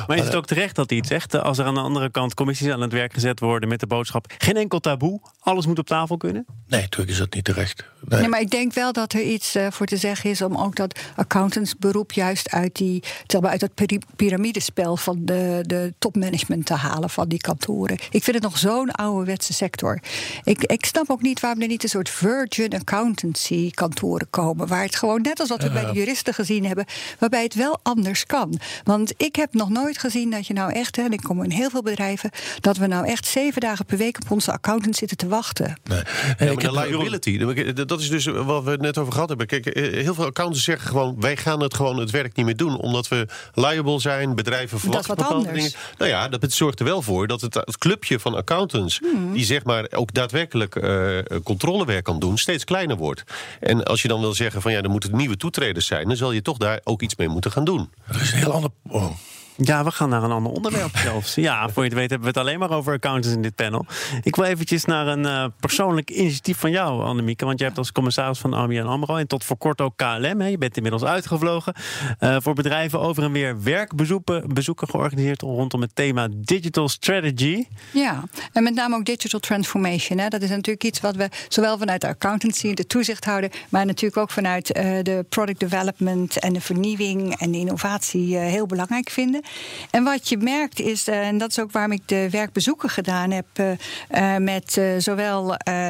Maar 0.08 0.18
is 0.18 0.24
het 0.26 0.36
ook 0.36 0.46
terecht 0.46 0.76
dat 0.76 0.90
hij 0.90 0.98
het 0.98 1.08
zegt? 1.08 1.34
eh, 1.34 1.42
Als 1.42 1.58
er 1.58 1.66
aan 1.66 1.74
de 1.74 1.80
andere 1.80 2.12
kant 2.12 2.34
commissies 2.34 2.70
aan 2.72 2.82
het 2.82 2.92
werk 2.92 3.14
gezet 3.14 3.40
worden 3.40 3.70
met 3.70 3.80
de 3.80 3.88
boodschap: 3.88 4.34
geen 4.38 4.56
enkel 4.58 4.80
taboe, 4.80 5.22
alles 5.40 5.66
moet 5.66 5.80
op 5.80 5.88
tafel 5.88 6.18
kunnen? 6.18 6.46
Nee, 6.68 6.82
natuurlijk 6.82 7.12
is 7.12 7.18
dat 7.18 7.34
niet 7.34 7.44
terecht. 7.44 7.84
Nee. 8.08 8.20
Nee, 8.20 8.30
maar 8.30 8.42
ik 8.42 8.50
denk 8.50 8.74
wel 8.74 8.92
dat 8.94 9.14
er 9.14 9.22
iets 9.22 9.56
eh, 9.56 9.68
voor 9.70 9.86
te 9.86 9.98
zeggen 9.98 10.30
is 10.30 10.42
om 10.42 10.58
ook 10.58 10.76
dat 10.76 11.00
accountantsberoep 11.16 12.12
juist 12.12 12.50
uit, 12.52 12.76
die, 12.76 13.04
zeg 13.28 13.42
maar, 13.42 13.52
uit 13.52 13.60
dat 13.60 13.72
piramidespel 14.16 14.98
van 14.98 15.18
de, 15.26 15.64
de 15.66 15.94
topmanagement 16.00 16.66
te 16.66 16.74
halen 16.74 17.10
van 17.10 17.28
die 17.30 17.40
kantoren. 17.40 17.98
Ik 18.10 18.24
vind 18.24 18.36
het 18.36 18.44
nog 18.44 18.58
zo'n 18.58 18.92
ouderwetse 18.92 19.54
sector. 19.54 20.00
Ik, 20.44 20.64
ik 20.64 20.86
snap 20.86 21.10
ook 21.10 21.22
niet 21.22 21.40
waarom 21.40 21.62
er 21.62 21.68
niet 21.68 21.84
een 21.84 21.90
soort 21.90 22.10
virgin 22.10 22.74
accountancy 22.74 23.72
kantoren 23.72 24.28
komen. 24.30 24.68
Waar 24.68 24.84
het 24.84 24.96
gewoon 24.96 25.22
net 25.22 25.40
als 25.40 25.50
wat 25.50 25.62
we 25.64 25.70
bij 25.72 25.86
de 25.86 25.92
juristen 25.92 26.16
gezien 26.26 26.66
hebben, 26.66 26.86
waarbij 27.20 27.44
het 27.44 27.56
wel 27.56 27.80
anders 27.84 28.26
kan. 28.26 28.60
Want 28.84 29.14
ik 29.18 29.36
heb 29.36 29.54
nog 29.54 29.70
nooit 29.70 29.98
gezien 29.98 30.30
dat 30.30 30.48
je 30.48 30.54
nou 30.54 30.74
echt, 30.74 30.96
hè, 30.96 31.04
en 31.04 31.12
ik 31.12 31.22
kom 31.22 31.44
in 31.44 31.52
heel 31.52 31.70
veel 31.70 31.82
bedrijven, 31.82 32.30
dat 32.60 32.78
we 32.78 32.88
nou 32.88 33.08
echt 33.08 33.26
zeven 33.26 33.62
dagen 33.62 33.86
per 33.86 33.98
week 33.98 34.18
op 34.22 34.32
onze 34.32 34.52
accountant 34.52 34.96
zitten 34.96 35.18
te 35.18 35.28
wachten. 35.28 35.78
Nee. 35.84 36.02
Ja, 36.40 36.54
maar 36.54 36.64
de 36.64 36.72
liability, 36.72 37.38
dat 37.86 38.00
is 38.00 38.10
dus 38.10 38.26
wat 38.26 38.64
we 38.64 38.72
het 38.72 38.82
net 38.82 38.98
over 38.98 39.14
gehad 39.14 39.30
hebben. 39.30 39.48
Kijk, 39.48 39.66
eh, 39.66 39.84
heel 40.04 40.14
veel 40.14 40.26
accountants 40.26 40.64
zeggen 40.64 40.88
gewoon... 40.88 41.16
wij 41.20 41.38
gaan 41.38 41.62
het 41.62 41.74
gewoon 41.74 41.98
het 41.98 42.12
werk 42.12 42.36
niet 42.36 42.46
meer 42.46 42.56
doen... 42.56 42.78
omdat 42.78 43.08
we 43.08 43.28
liable 43.54 44.00
zijn, 44.00 44.36
bedrijven 44.36 44.80
verwachten 44.80 45.08
wat 45.08 45.18
bepaalde 45.18 45.48
anders. 45.48 45.64
dingen. 45.64 45.80
Nou 45.98 46.12
ja, 46.12 46.28
dat 46.28 46.42
het 46.42 46.54
zorgt 46.54 46.80
er 46.80 46.86
wel 46.86 47.02
voor 47.02 47.28
dat 47.28 47.42
het, 47.42 47.54
het 47.54 47.78
clubje 47.78 48.20
van 48.20 48.36
accountants... 48.36 49.00
Hmm. 49.00 49.34
die 49.34 49.46
zeg 49.46 49.64
maar 49.64 49.88
ook 49.96 50.14
daadwerkelijk 50.14 50.76
eh, 50.76 51.18
controlewerk 51.44 52.04
kan 52.04 52.20
doen... 52.20 52.38
steeds 52.38 52.64
kleiner 52.64 52.98
wordt. 52.98 53.24
En 53.60 53.84
als 53.84 54.02
je 54.02 54.08
dan 54.08 54.20
wil 54.20 54.34
zeggen 54.34 54.62
van 54.62 54.72
ja, 54.72 54.82
er 54.82 54.90
moeten 54.90 55.16
nieuwe 55.16 55.38
toetreders 55.38 55.86
zijn... 55.86 56.07
dan 56.08 56.18
zal 56.18 56.32
je 56.32 56.42
toch 56.42 56.58
daar 56.58 56.82
ook 56.84 57.02
iets 57.02 57.16
mee 57.16 57.28
moeten 57.28 57.52
gaan 57.52 57.64
doen. 57.64 57.90
Er 58.08 58.22
is 58.22 58.32
een 58.32 58.38
heel 58.38 58.52
ander. 58.52 58.70
oh. 58.90 59.12
Ja, 59.58 59.84
we 59.84 59.92
gaan 59.92 60.10
naar 60.10 60.24
een 60.24 60.32
ander 60.32 60.52
onderwerp 60.52 60.98
zelfs. 61.08 61.36
Ja, 61.36 61.70
voor 61.70 61.84
je 61.84 61.90
het 61.90 61.98
weet 61.98 62.10
hebben 62.10 62.34
we 62.34 62.40
het 62.40 62.48
alleen 62.48 62.60
maar 62.60 62.72
over 62.72 62.94
accountants 62.94 63.36
in 63.36 63.42
dit 63.42 63.56
panel. 63.56 63.86
Ik 64.24 64.36
wil 64.36 64.46
eventjes 64.46 64.86
naar 64.86 65.08
een 65.08 65.26
eh, 65.26 65.46
persoonlijk 65.60 66.10
initiatief 66.10 66.58
van 66.58 66.72
jou, 66.72 67.04
Annemieke. 67.04 67.46
Want 67.46 67.58
jij 67.58 67.68
hebt 67.68 67.80
als 67.80 67.92
commissaris 67.92 68.40
van 68.40 68.54
ABN 68.54 68.80
AMRO... 68.80 69.16
en 69.16 69.28
tot 69.28 69.44
voor 69.44 69.58
kort 69.58 69.82
ook 69.82 69.94
KLM, 69.96 70.42
hè, 70.42 70.48
je 70.48 70.58
bent 70.58 70.76
inmiddels 70.76 71.04
uitgevlogen... 71.04 71.74
eh, 72.20 72.36
voor 72.40 72.54
bedrijven 72.54 73.00
over 73.00 73.24
en 73.24 73.32
weer 73.32 73.64
werkbezoeken 73.64 74.54
bezoeken 74.54 74.88
georganiseerd... 74.88 75.42
rondom 75.42 75.82
het 75.82 75.96
thema 75.96 76.28
Digital 76.32 76.90
Strategy. 76.90 77.66
Ja, 77.94 78.24
en 78.54 78.64
met 78.64 78.74
name 78.74 78.96
ook 78.96 79.06
digital 79.06 79.40
transformation. 79.40 80.18
Hè. 80.18 80.28
Dat 80.28 80.42
is 80.42 80.50
natuurlijk 80.50 80.84
iets 80.84 81.00
wat 81.00 81.16
we 81.16 81.30
zowel 81.48 81.78
vanuit 81.78 82.02
de 82.02 82.08
accountancy, 82.08 82.74
de 82.74 82.88
toezichthouder, 82.88 83.52
maar 83.70 83.86
natuurlijk 83.86 84.18
ook 84.18 84.32
vanuit 84.32 84.72
eh, 84.72 85.04
de 85.04 85.26
product 85.30 85.60
development 85.60 86.40
en 86.40 86.54
de 86.54 86.62
vernieuwing 86.62 87.36
en 87.40 87.52
de 87.52 87.58
innovatie 87.58 88.38
heel 88.38 88.66
belangrijk 88.66 89.10
vinden. 89.10 89.42
En 89.90 90.04
wat 90.04 90.30
je 90.30 90.38
merkt 90.38 90.80
is, 90.80 91.08
eh, 91.08 91.28
en 91.28 91.38
dat 91.38 91.50
is 91.50 91.60
ook 91.60 91.72
waarom 91.72 91.92
ik 91.92 92.02
de 92.06 92.30
werkbezoeken 92.30 92.90
gedaan 92.90 93.32
heb 93.32 93.46
eh, 93.54 93.72
eh, 94.08 94.42
met 94.42 94.82
zowel 94.98 95.48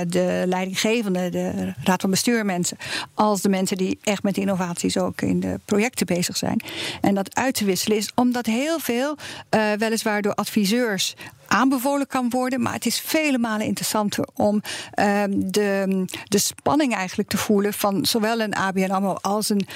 de 0.07 0.43
leidinggevende, 0.45 1.29
de 1.29 1.73
raad 1.83 2.01
van 2.01 2.09
bestuurmensen, 2.09 2.77
als 3.13 3.41
de 3.41 3.49
mensen 3.49 3.77
die 3.77 3.99
echt 4.03 4.23
met 4.23 4.37
innovaties 4.37 4.97
ook 4.97 5.21
in 5.21 5.39
de 5.39 5.59
projecten 5.65 6.05
bezig 6.05 6.37
zijn. 6.37 6.61
En 7.01 7.15
dat 7.15 7.35
uit 7.35 7.53
te 7.53 7.65
wisselen 7.65 7.97
is 7.97 8.11
omdat 8.15 8.45
heel 8.45 8.79
veel, 8.79 9.17
weliswaar 9.77 10.21
door 10.21 10.33
adviseurs 10.33 11.15
aanbevolen 11.47 12.07
kan 12.07 12.29
worden. 12.29 12.61
Maar 12.61 12.73
het 12.73 12.85
is 12.85 12.99
vele 12.99 13.37
malen 13.37 13.65
interessanter 13.65 14.27
om 14.33 14.61
ehm, 14.93 15.31
de, 15.35 16.05
de 16.23 16.37
spanning 16.37 16.95
eigenlijk 16.95 17.29
te 17.29 17.37
voelen 17.37 17.73
van 17.73 18.05
zowel 18.05 18.39
een 18.39 18.55
ABN 18.55 18.91
AMRO 18.91 19.13
als 19.13 19.49
een, 19.49 19.67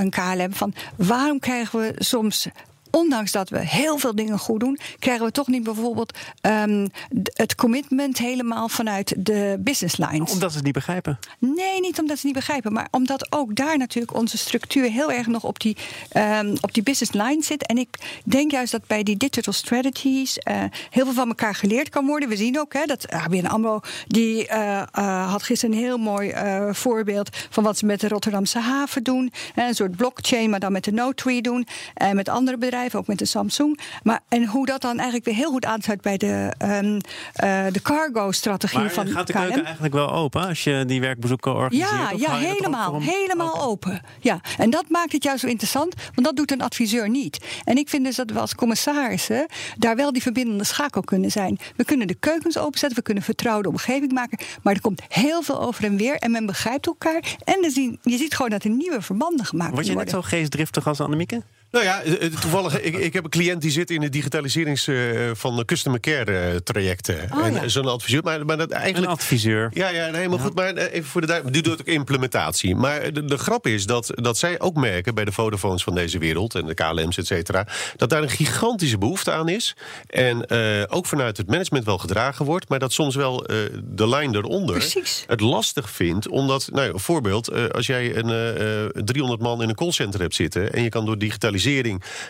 een 0.00 0.10
KLM. 0.10 0.52
Van 0.52 0.74
waarom 0.96 1.38
krijgen 1.38 1.80
we 1.80 1.94
soms 1.98 2.48
ondanks 2.94 3.32
dat 3.32 3.48
we 3.48 3.58
heel 3.58 3.98
veel 3.98 4.14
dingen 4.14 4.38
goed 4.38 4.60
doen, 4.60 4.78
krijgen 4.98 5.26
we 5.26 5.32
toch 5.32 5.46
niet 5.46 5.62
bijvoorbeeld 5.62 6.18
ehm, 6.40 6.86
het 7.24 7.54
commitment 7.54 8.18
helemaal 8.18 8.68
vanuit 8.68 9.14
de 9.18 9.56
business 9.60 9.96
lines. 9.96 10.32
Omdat 10.32 10.50
ze 10.50 10.56
het 10.56 10.64
niet 10.64 10.74
begrijpen. 10.74 11.18
Nee, 11.38 11.80
niet 11.80 11.98
omdat 11.98 12.18
ze 12.18 12.26
niet 12.26 12.34
begrijpen, 12.34 12.72
maar 12.72 12.88
omdat 12.90 13.32
ook 13.32 13.54
daar 13.54 13.78
natuurlijk 13.78 14.14
onze 14.14 14.38
structuur 14.38 14.90
heel 14.90 15.12
erg 15.12 15.26
nog 15.26 15.44
op 15.44 15.60
die, 15.60 15.76
ehm, 16.08 16.56
op 16.60 16.74
die 16.74 16.82
business 16.82 17.12
line 17.12 17.42
zit. 17.42 17.66
En 17.66 17.78
ik 17.78 18.20
denk 18.24 18.50
juist 18.50 18.72
dat 18.72 18.86
bij 18.86 19.02
die 19.02 19.16
digital 19.16 19.52
strategies 19.52 20.38
eh, 20.38 20.62
heel 20.90 21.04
veel 21.04 21.14
van 21.14 21.28
elkaar 21.28 21.54
geleerd 21.54 21.88
kan 21.88 22.06
worden. 22.06 22.28
We 22.28 22.36
zien 22.36 22.60
ook 22.60 22.72
hè, 22.72 22.84
dat 22.84 23.10
ABN 23.10 23.46
AMRO 23.46 23.80
die 24.06 24.46
eh, 24.46 24.82
eh, 24.92 25.30
had 25.30 25.42
gisteren 25.42 25.74
een 25.74 25.82
heel 25.82 25.98
mooi 25.98 26.32
voorbeeld 26.70 27.28
van 27.50 27.64
wat 27.64 27.78
ze 27.78 27.86
met 27.86 28.00
de 28.00 28.08
Rotterdamse 28.08 28.58
haven 28.58 29.02
doen. 29.02 29.32
Hè, 29.54 29.66
een 29.66 29.74
soort 29.74 29.96
blockchain, 29.96 30.50
maar 30.50 30.60
dan 30.60 30.72
met 30.72 30.84
de 30.84 30.92
Notree 30.92 31.42
doen. 31.42 31.66
En 31.94 32.16
met 32.16 32.28
andere 32.28 32.58
bedrijven, 32.58 32.83
ook 32.92 33.06
met 33.06 33.18
de 33.18 33.24
Samsung. 33.24 33.78
Maar, 34.02 34.20
en 34.28 34.46
hoe 34.46 34.66
dat 34.66 34.80
dan 34.80 34.96
eigenlijk 34.96 35.24
weer 35.24 35.34
heel 35.34 35.50
goed 35.50 35.64
aansluit 35.64 36.00
bij 36.00 36.16
de, 36.16 36.52
ehm, 36.58 36.98
eh, 37.34 37.72
de 37.72 37.82
cargo-strategie 37.82 38.78
Maar 38.78 38.90
van 38.90 39.06
gaat 39.06 39.26
de 39.26 39.32
KLM. 39.32 39.42
keuken 39.42 39.64
eigenlijk 39.64 39.94
wel 39.94 40.12
open 40.12 40.46
als 40.46 40.64
je 40.64 40.84
die 40.86 41.00
werkbezoeken 41.00 41.54
organiseert? 41.54 41.90
Ja, 41.90 42.10
ja 42.16 42.36
helemaal. 42.36 43.00
Helemaal 43.00 43.62
open. 43.62 44.02
Ja. 44.20 44.40
En 44.58 44.70
dat 44.70 44.84
maakt 44.88 45.12
het 45.12 45.22
juist 45.22 45.40
zo 45.40 45.46
interessant, 45.46 45.94
want 46.14 46.26
dat 46.26 46.36
doet 46.36 46.52
een 46.52 46.62
adviseur 46.62 47.08
niet. 47.10 47.44
En 47.64 47.76
ik 47.76 47.88
vind 47.88 48.04
dus 48.04 48.16
dat 48.16 48.30
we 48.30 48.38
als 48.38 48.54
commissarissen 48.54 49.46
daar 49.78 49.96
wel 49.96 50.12
die 50.12 50.22
verbindende 50.22 50.64
schakel 50.64 51.02
kunnen 51.02 51.30
zijn. 51.30 51.58
We 51.76 51.84
kunnen 51.84 52.06
de 52.06 52.14
keukens 52.14 52.58
openzetten, 52.58 52.98
we 52.98 53.04
kunnen 53.04 53.22
vertrouwde 53.22 53.68
omgeving 53.68 54.12
maken. 54.12 54.38
Maar 54.62 54.74
er 54.74 54.80
komt 54.80 55.02
heel 55.08 55.42
veel 55.42 55.60
over 55.60 55.84
en 55.84 55.96
weer 55.96 56.16
en 56.16 56.30
men 56.30 56.46
begrijpt 56.46 56.86
elkaar. 56.86 57.36
En 57.44 57.70
zien, 57.70 57.98
je 58.02 58.16
ziet 58.16 58.34
gewoon 58.34 58.50
dat 58.50 58.64
er 58.64 58.70
nieuwe 58.70 59.02
verbanden 59.02 59.46
gemaakt 59.46 59.72
Word 59.72 59.86
je 59.86 59.94
net 59.94 60.10
worden. 60.10 60.22
zo 60.22 60.36
geestdriftig 60.36 60.86
als 60.86 61.00
Annemieke? 61.00 61.42
Nou 61.74 61.86
ja, 61.86 62.02
eh, 62.02 62.28
toevallig, 62.40 62.80
ik, 62.80 62.96
ik 62.96 63.12
heb 63.12 63.24
een 63.24 63.30
cliënt 63.30 63.62
die 63.62 63.70
zit 63.70 63.90
in 63.90 64.00
de 64.00 64.08
digitaliserings 64.08 64.86
eh, 64.86 64.96
van 65.32 65.56
de 65.56 65.64
customer 65.64 66.00
care 66.00 66.38
eh, 66.38 66.56
trajecten. 66.56 67.28
Oh, 67.32 67.46
en 67.46 67.52
ja. 67.52 67.68
zo'n 67.68 67.86
adviseur, 67.86 68.22
maar, 68.22 68.46
maar 68.46 68.56
dat 68.56 68.70
Een 68.70 68.76
eigenlijk. 68.76 69.12
adviseur. 69.12 69.70
Ja, 69.72 69.88
ja, 69.88 70.06
nee, 70.06 70.16
helemaal 70.16 70.38
goed. 70.38 70.54
Maar 70.54 70.74
eh, 70.74 70.92
even 70.92 71.08
voor 71.08 71.20
de 71.20 71.26
duidelijkheid, 71.26 71.64
die 71.64 71.76
doet 71.76 71.88
ook 71.88 71.94
implementatie. 71.94 72.76
Maar 72.76 73.12
de, 73.12 73.24
de 73.24 73.38
grap 73.38 73.66
is 73.66 73.86
dat, 73.86 74.10
dat 74.14 74.38
zij 74.38 74.60
ook 74.60 74.74
merken 74.76 75.14
bij 75.14 75.24
de 75.24 75.32
Vodafones 75.32 75.82
van 75.82 75.94
deze 75.94 76.18
wereld 76.18 76.54
en 76.54 76.66
de 76.66 76.74
KLM's, 76.74 77.18
et 77.18 77.26
cetera, 77.26 77.66
dat 77.96 78.10
daar 78.10 78.22
een 78.22 78.30
gigantische 78.30 78.98
behoefte 78.98 79.32
aan 79.32 79.48
is. 79.48 79.76
En 80.06 80.46
eh, 80.46 80.82
ook 80.88 81.06
vanuit 81.06 81.36
het 81.36 81.46
management 81.48 81.84
wel 81.84 81.98
gedragen 81.98 82.44
wordt, 82.44 82.68
maar 82.68 82.78
dat 82.78 82.92
soms 82.92 83.14
wel 83.14 83.46
eh, 83.46 83.56
de 83.84 84.08
lijn 84.08 84.34
eronder 84.34 84.76
Precies. 84.76 85.24
het 85.26 85.40
lastig 85.40 85.90
vindt. 85.90 86.28
Omdat, 86.28 86.68
nou, 86.72 86.86
ja, 86.86 86.92
een 86.92 87.00
voorbeeld, 87.00 87.48
eh, 87.48 87.66
als 87.66 87.86
jij 87.86 88.16
een 88.16 88.30
eh, 88.30 88.84
eh, 88.84 88.90
300 88.90 89.42
man 89.42 89.62
in 89.62 89.68
een 89.68 89.74
callcenter 89.74 90.20
hebt 90.20 90.34
zitten 90.34 90.72
en 90.72 90.82
je 90.82 90.88
kan 90.88 91.04
door 91.04 91.18
digitalisering 91.18 91.62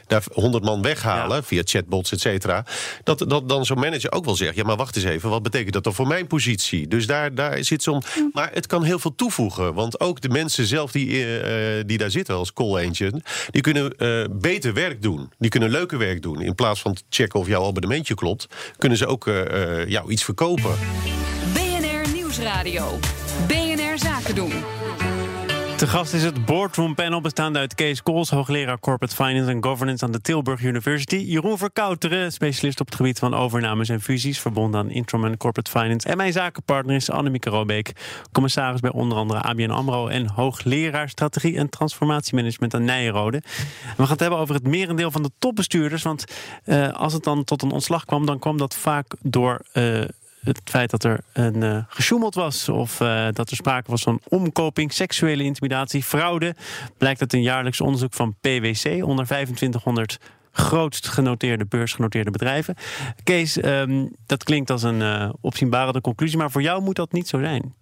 daar 0.06 0.22
100 0.32 0.64
man 0.64 0.82
weghalen 0.82 1.36
Ja. 1.36 1.42
via 1.42 1.62
chatbots, 1.64 2.12
et 2.12 2.20
cetera. 2.20 2.64
Dat, 3.02 3.24
dat 3.28 3.48
dan 3.48 3.64
zo'n 3.66 3.78
manager 3.78 4.12
ook 4.12 4.24
wel 4.24 4.36
zegt: 4.36 4.54
ja, 4.56 4.64
maar 4.64 4.76
wacht 4.76 4.96
eens 4.96 5.04
even, 5.04 5.30
wat 5.30 5.42
betekent 5.42 5.72
dat 5.72 5.84
dan 5.84 5.94
voor 5.94 6.06
mijn 6.06 6.26
positie? 6.26 6.88
Dus 6.88 7.06
daar, 7.06 7.34
daar 7.34 7.64
zit 7.64 7.82
zo'n. 7.82 8.02
Maar 8.32 8.50
het 8.52 8.66
kan 8.66 8.82
heel 8.82 8.98
veel 8.98 9.14
toevoegen. 9.14 9.74
Want 9.74 10.00
ook 10.00 10.20
de 10.20 10.28
mensen 10.28 10.66
zelf 10.66 10.92
die, 10.92 11.10
eh, 11.10 11.78
eh, 11.78 11.84
die 11.86 11.98
daar 11.98 12.10
zitten 12.10 12.34
als 12.34 12.52
call 12.52 12.88
agent, 12.90 13.22
die 13.50 13.60
kunnen 13.62 13.96
eh, 13.98 14.24
beter 14.30 14.74
werk 14.74 15.02
doen. 15.02 15.32
Die 15.38 15.50
kunnen 15.50 15.70
leuker 15.70 15.98
werk 15.98 16.22
doen. 16.22 16.40
In 16.40 16.54
plaats 16.54 16.80
van 16.80 16.94
te 16.94 17.02
checken 17.08 17.40
of 17.40 17.46
jouw 17.46 17.66
abonnementje 17.66 18.14
klopt, 18.14 18.46
kunnen 18.78 18.98
ze 18.98 19.06
ook 19.06 19.26
eh, 19.26 19.80
eh, 19.80 19.88
jou 19.88 20.10
iets 20.10 20.24
verkopen. 20.24 20.74
BNR 21.52 22.12
Nieuwsradio. 22.14 22.98
BNR 23.46 23.98
Zaken 23.98 24.34
doen. 24.34 24.52
Te 25.76 25.86
gast 25.86 26.12
is 26.12 26.24
het 26.24 26.44
boardroom 26.44 26.94
panel 26.94 27.20
bestaande 27.20 27.58
uit 27.58 27.74
Kees 27.74 28.02
Kools, 28.02 28.30
hoogleraar 28.30 28.80
Corporate 28.80 29.14
Finance 29.14 29.52
and 29.52 29.64
Governance 29.64 30.04
aan 30.04 30.12
de 30.12 30.20
Tilburg 30.20 30.62
University. 30.62 31.16
Jeroen 31.16 31.58
Verkouteren, 31.58 32.32
specialist 32.32 32.80
op 32.80 32.86
het 32.86 32.94
gebied 32.94 33.18
van 33.18 33.34
overnames 33.34 33.88
en 33.88 34.00
fusies, 34.00 34.40
verbonden 34.40 34.80
aan 34.80 34.90
Introman 34.90 35.36
Corporate 35.36 35.70
Finance. 35.70 36.08
En 36.08 36.16
mijn 36.16 36.32
zakenpartner 36.32 36.96
is 36.96 37.10
Annemieke 37.10 37.50
Robeek, 37.50 37.92
commissaris 38.32 38.80
bij 38.80 38.92
onder 38.92 39.18
andere 39.18 39.40
ABN 39.40 39.70
AMRO 39.70 40.08
en 40.08 40.28
hoogleraar 40.28 41.08
strategie 41.08 41.56
en 41.56 41.68
transformatiemanagement 41.68 42.74
aan 42.74 42.84
Nijenrode. 42.84 43.36
En 43.36 43.96
we 43.96 44.02
gaan 44.02 44.10
het 44.10 44.20
hebben 44.20 44.38
over 44.38 44.54
het 44.54 44.66
merendeel 44.66 45.10
van 45.10 45.22
de 45.22 45.30
topbestuurders, 45.38 46.02
want 46.02 46.24
eh, 46.64 46.92
als 46.92 47.12
het 47.12 47.24
dan 47.24 47.44
tot 47.44 47.62
een 47.62 47.70
ontslag 47.70 48.04
kwam, 48.04 48.26
dan 48.26 48.38
kwam 48.38 48.56
dat 48.58 48.74
vaak 48.74 49.14
door... 49.22 49.60
eh, 49.72 50.02
het 50.44 50.60
feit 50.64 50.90
dat 50.90 51.04
er 51.04 51.20
een 51.32 51.62
eh 51.62 51.78
gesjoemeld 51.88 52.34
was 52.34 52.68
of 52.68 53.00
eh, 53.00 53.26
dat 53.32 53.50
er 53.50 53.56
sprake 53.56 53.90
was 53.90 54.02
van 54.02 54.20
omkoping, 54.28 54.92
seksuele 54.92 55.42
intimidatie, 55.42 56.02
fraude, 56.02 56.54
blijkt 56.98 57.20
uit 57.20 57.32
een 57.32 57.42
jaarlijks 57.42 57.80
onderzoek 57.80 58.12
van 58.12 58.34
PwC 58.40 59.04
onder 59.04 59.24
2500 59.24 60.18
grootst 60.52 61.08
genoteerde 61.08 61.66
beursgenoteerde 61.66 62.30
bedrijven. 62.30 62.74
Kees, 63.24 63.60
ehm, 63.60 64.06
dat 64.26 64.44
klinkt 64.44 64.70
als 64.70 64.82
een 64.82 65.02
eh 65.02 65.30
opzienbarende 65.40 66.00
conclusie, 66.00 66.38
maar 66.38 66.50
voor 66.50 66.62
jou 66.62 66.82
moet 66.82 66.96
dat 66.96 67.12
niet 67.12 67.28
zo 67.28 67.38
zijn. 67.40 67.74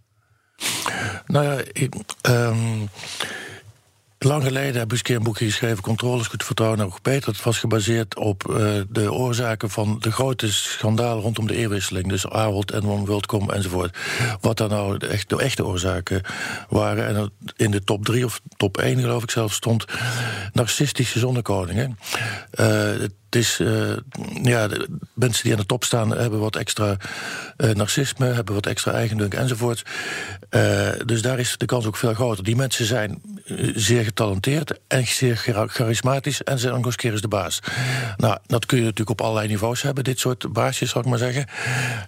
Nou 1.27 1.45
ja, 1.45 1.61
ik, 1.73 1.95
ehm, 2.21 2.87
lang 4.25 4.45
geleden 4.45 4.81
heb 4.81 4.93
ik 4.93 5.09
een 5.09 5.23
boekje 5.23 5.45
geschreven... 5.45 5.83
Controles, 5.83 6.27
goed 6.27 6.45
vertrouwen 6.45 6.81
en 6.81 6.93
beter. 7.03 7.33
Het 7.33 7.43
was 7.43 7.59
gebaseerd 7.59 8.17
op 8.17 8.51
eh, 8.51 8.81
de 8.89 9.13
oorzaken 9.13 9.71
van 9.71 9.97
de 10.01 10.13
grote 10.13 10.53
schandalen... 10.53 11.23
rondom 11.23 11.47
de 11.47 11.57
eerwisseling, 11.57 12.09
dus 12.09 12.29
Ahold, 12.29 12.71
en 12.71 12.85
WorldCom 12.85 13.51
enzovoort. 13.51 13.97
Wat 14.41 14.57
daar 14.57 14.69
nou 14.69 15.07
echt, 15.07 15.29
de 15.29 15.39
echte 15.39 15.65
oorzaken 15.65 16.23
waren. 16.69 17.07
En 17.07 17.33
in 17.57 17.71
de 17.71 17.85
top 17.85 18.05
drie 18.05 18.25
of 18.25 18.41
top 18.57 18.79
één 18.79 19.01
geloof 19.01 19.23
ik 19.23 19.31
zelf 19.31 19.53
stond... 19.53 19.85
narcistische 20.53 21.19
zonnekoningen. 21.19 21.99
Eh, 22.51 22.67
het 22.83 23.13
is, 23.35 23.61
eh, 23.61 23.97
ja, 24.43 24.69
de 24.69 24.89
mensen 25.15 25.43
die 25.43 25.53
aan 25.53 25.59
de 25.59 25.67
top 25.67 25.85
staan 25.85 26.17
hebben 26.17 26.41
wat 26.41 26.57
extra 26.57 26.97
eh, 27.57 27.71
narcisme, 27.71 28.27
hebben 28.27 28.55
wat 28.55 28.67
extra 28.67 28.93
eigendunk 28.93 29.35
enzovoort. 29.35 29.83
Eh, 30.49 30.89
dus 31.05 31.23
daar 31.23 31.39
is 31.39 31.55
de 31.59 31.67
kans 31.67 31.87
ook 31.87 31.97
veel 31.97 32.15
groter. 32.15 32.45
Die 32.45 32.57
mensen 32.57 32.85
zijn 32.85 33.23
zeer 33.75 34.05
getalenteerd 34.05 34.79
en 34.89 35.07
zeer 35.07 35.67
charismatisch 35.67 36.43
en 36.43 36.59
zijn 36.59 36.73
ook 36.73 36.79
nog 36.79 36.87
eens 36.87 36.97
keer 36.97 37.13
eens 37.13 37.21
de 37.21 37.29
baas. 37.29 37.61
Nou, 38.17 38.39
dat 38.47 38.67
kun 38.67 38.79
je 38.79 38.83
natuurlijk 38.85 39.11
op 39.11 39.21
allerlei 39.21 39.49
niveaus 39.49 39.83
hebben, 39.83 40.05
dit 40.05 40.19
soort 40.19 40.53
baasjes, 40.53 40.91
zal 40.91 41.01
ik 41.01 41.07
maar 41.07 41.19
zeggen. 41.19 41.47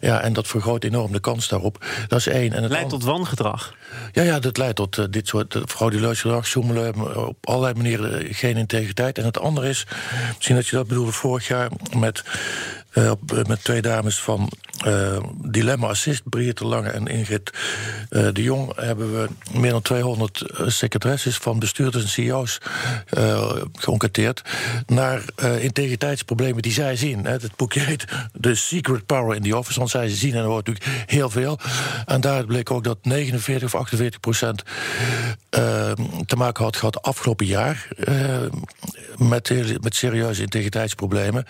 Ja, 0.01 0.21
en 0.21 0.33
dat 0.33 0.47
vergroot 0.47 0.85
enorm 0.85 1.13
de 1.13 1.21
kans 1.21 1.49
daarop. 1.49 1.85
Dat 2.09 2.19
is 2.19 2.27
één. 2.27 2.53
En 2.53 2.63
het 2.63 2.73
Leidt 2.73 2.89
tot 2.89 3.05
wangedrag. 3.05 3.75
ja, 4.13 4.23
ja, 4.23 4.39
dat 4.39 4.57
leidt 4.57 4.77
tot 4.77 5.13
dit 5.13 5.29
soort 5.29 5.59
frauduleus 5.67 6.21
gedrag, 6.21 6.47
zoemelen, 6.47 7.27
op 7.27 7.37
allerlei 7.47 7.75
manieren 7.75 8.35
geen 8.35 8.57
integriteit. 8.57 9.19
En 9.19 9.25
het 9.25 9.39
andere 9.39 9.69
is, 9.69 9.87
misschien 10.37 10.57
dat 10.57 10.67
je 10.67 10.77
dat 10.77 10.87
bedoelde 10.87 11.13
vorig 11.15 11.49
jaar 11.49 11.69
met, 11.97 12.25
eh, 12.95 13.11
eh, 13.11 13.17
met 13.47 13.65
twee 13.65 13.83
dames 13.83 14.21
van 14.21 14.51
eh, 14.85 15.17
Dilemma 15.43 15.89
Assist, 15.89 16.23
Brigitte 16.25 16.67
Lange 16.67 16.89
en 16.89 17.07
Ingrid 17.07 17.51
de 18.09 18.43
Jong, 18.43 18.73
hebben 18.77 19.13
we 19.13 19.29
meer 19.53 19.71
dan 19.71 19.83
200 19.83 20.41
eh, 20.41 20.69
secretaresses 20.69 21.37
van 21.37 21.59
bestuurders 21.59 22.05
en 22.05 22.11
CEO's 22.11 22.61
geënquêteerd 23.73 24.43
naar 24.87 25.23
integriteitsproblemen 25.61 26.63
die 26.63 26.73
zij 26.73 26.97
zien. 26.97 27.25
Het 27.25 27.57
boekje 27.57 27.81
heet 27.81 28.05
The 28.41 28.55
Secret 28.55 29.07
Power 29.07 29.37
in 29.37 29.43
the 29.43 29.57
Office, 29.57 29.79
want 29.79 29.91
zij 29.91 30.09
zien 30.09 30.33
en 30.33 30.39
er 30.39 30.45
hoort 30.45 30.67
natuurlijk 30.67 31.11
heel 31.11 31.31
veel. 31.31 31.59
En 32.07 32.21
daar 32.21 32.45
bleek 32.45 32.71
ook 32.71 32.85
dat 32.85 32.99
49 33.03 33.75
of 33.75 33.81
48 33.81 34.21
procent 34.21 34.63
te 36.27 36.37
maken 36.37 36.65
had 36.65 36.77
gehad 36.77 37.03
afgelopen 37.03 37.47
jaar 37.47 37.89
met, 39.19 39.53
met 39.83 39.95
serieuze 39.95 40.43
integriteitsproblemen. 40.43 41.47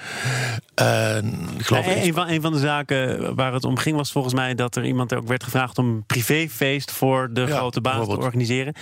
En 0.75 1.34
ik 1.59 1.67
geloof 1.67 1.87
Nou, 1.87 1.99
een, 1.99 2.15
van, 2.15 2.29
een 2.29 2.41
van 2.41 2.53
de 2.53 2.59
zaken 2.59 3.35
waar 3.35 3.53
het 3.53 3.65
om 3.65 3.77
ging 3.77 3.97
was 3.97 4.13
volgens 4.13 4.35
mij 4.35 4.55
dat 4.55 4.77
er 4.77 4.85
iemand 4.85 5.15
ook 5.15 5.29
werd 5.29 5.45
gevraagd 5.45 5.79
om 5.79 5.87
een 5.87 6.05
privéfeest 6.07 6.91
voor 6.93 7.31
de 7.33 7.41
Ja, 7.41 7.57
grote 7.57 7.81
baas 7.81 8.07
te 8.07 8.17
organiseren. 8.17 8.75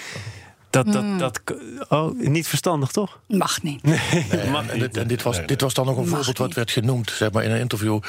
Dat, 0.73 0.93
dat, 0.93 1.19
dat, 1.19 1.41
oh, 1.89 2.19
niet 2.19 2.49
verstandig, 2.49 2.91
toch? 2.91 3.21
Mag 3.29 3.63
niet. 3.63 3.83
Mag 4.53 4.67
en, 4.67 4.73
niet. 4.73 4.81
dit, 4.81 4.97
en 4.97 5.07
dit, 5.07 5.23
was, 5.23 5.47
dit 5.47 5.61
was 5.61 5.75
dan 5.75 5.87
nog 5.87 5.97
een 5.97 6.03
Mag 6.03 6.15
voorbeeld 6.15 6.39
wat 6.39 6.53
werd 6.53 6.71
genoemd 6.71 7.11
zeg 7.11 7.33
maar, 7.33 7.45
in 7.45 7.51
een 7.51 7.59
interview 7.59 8.01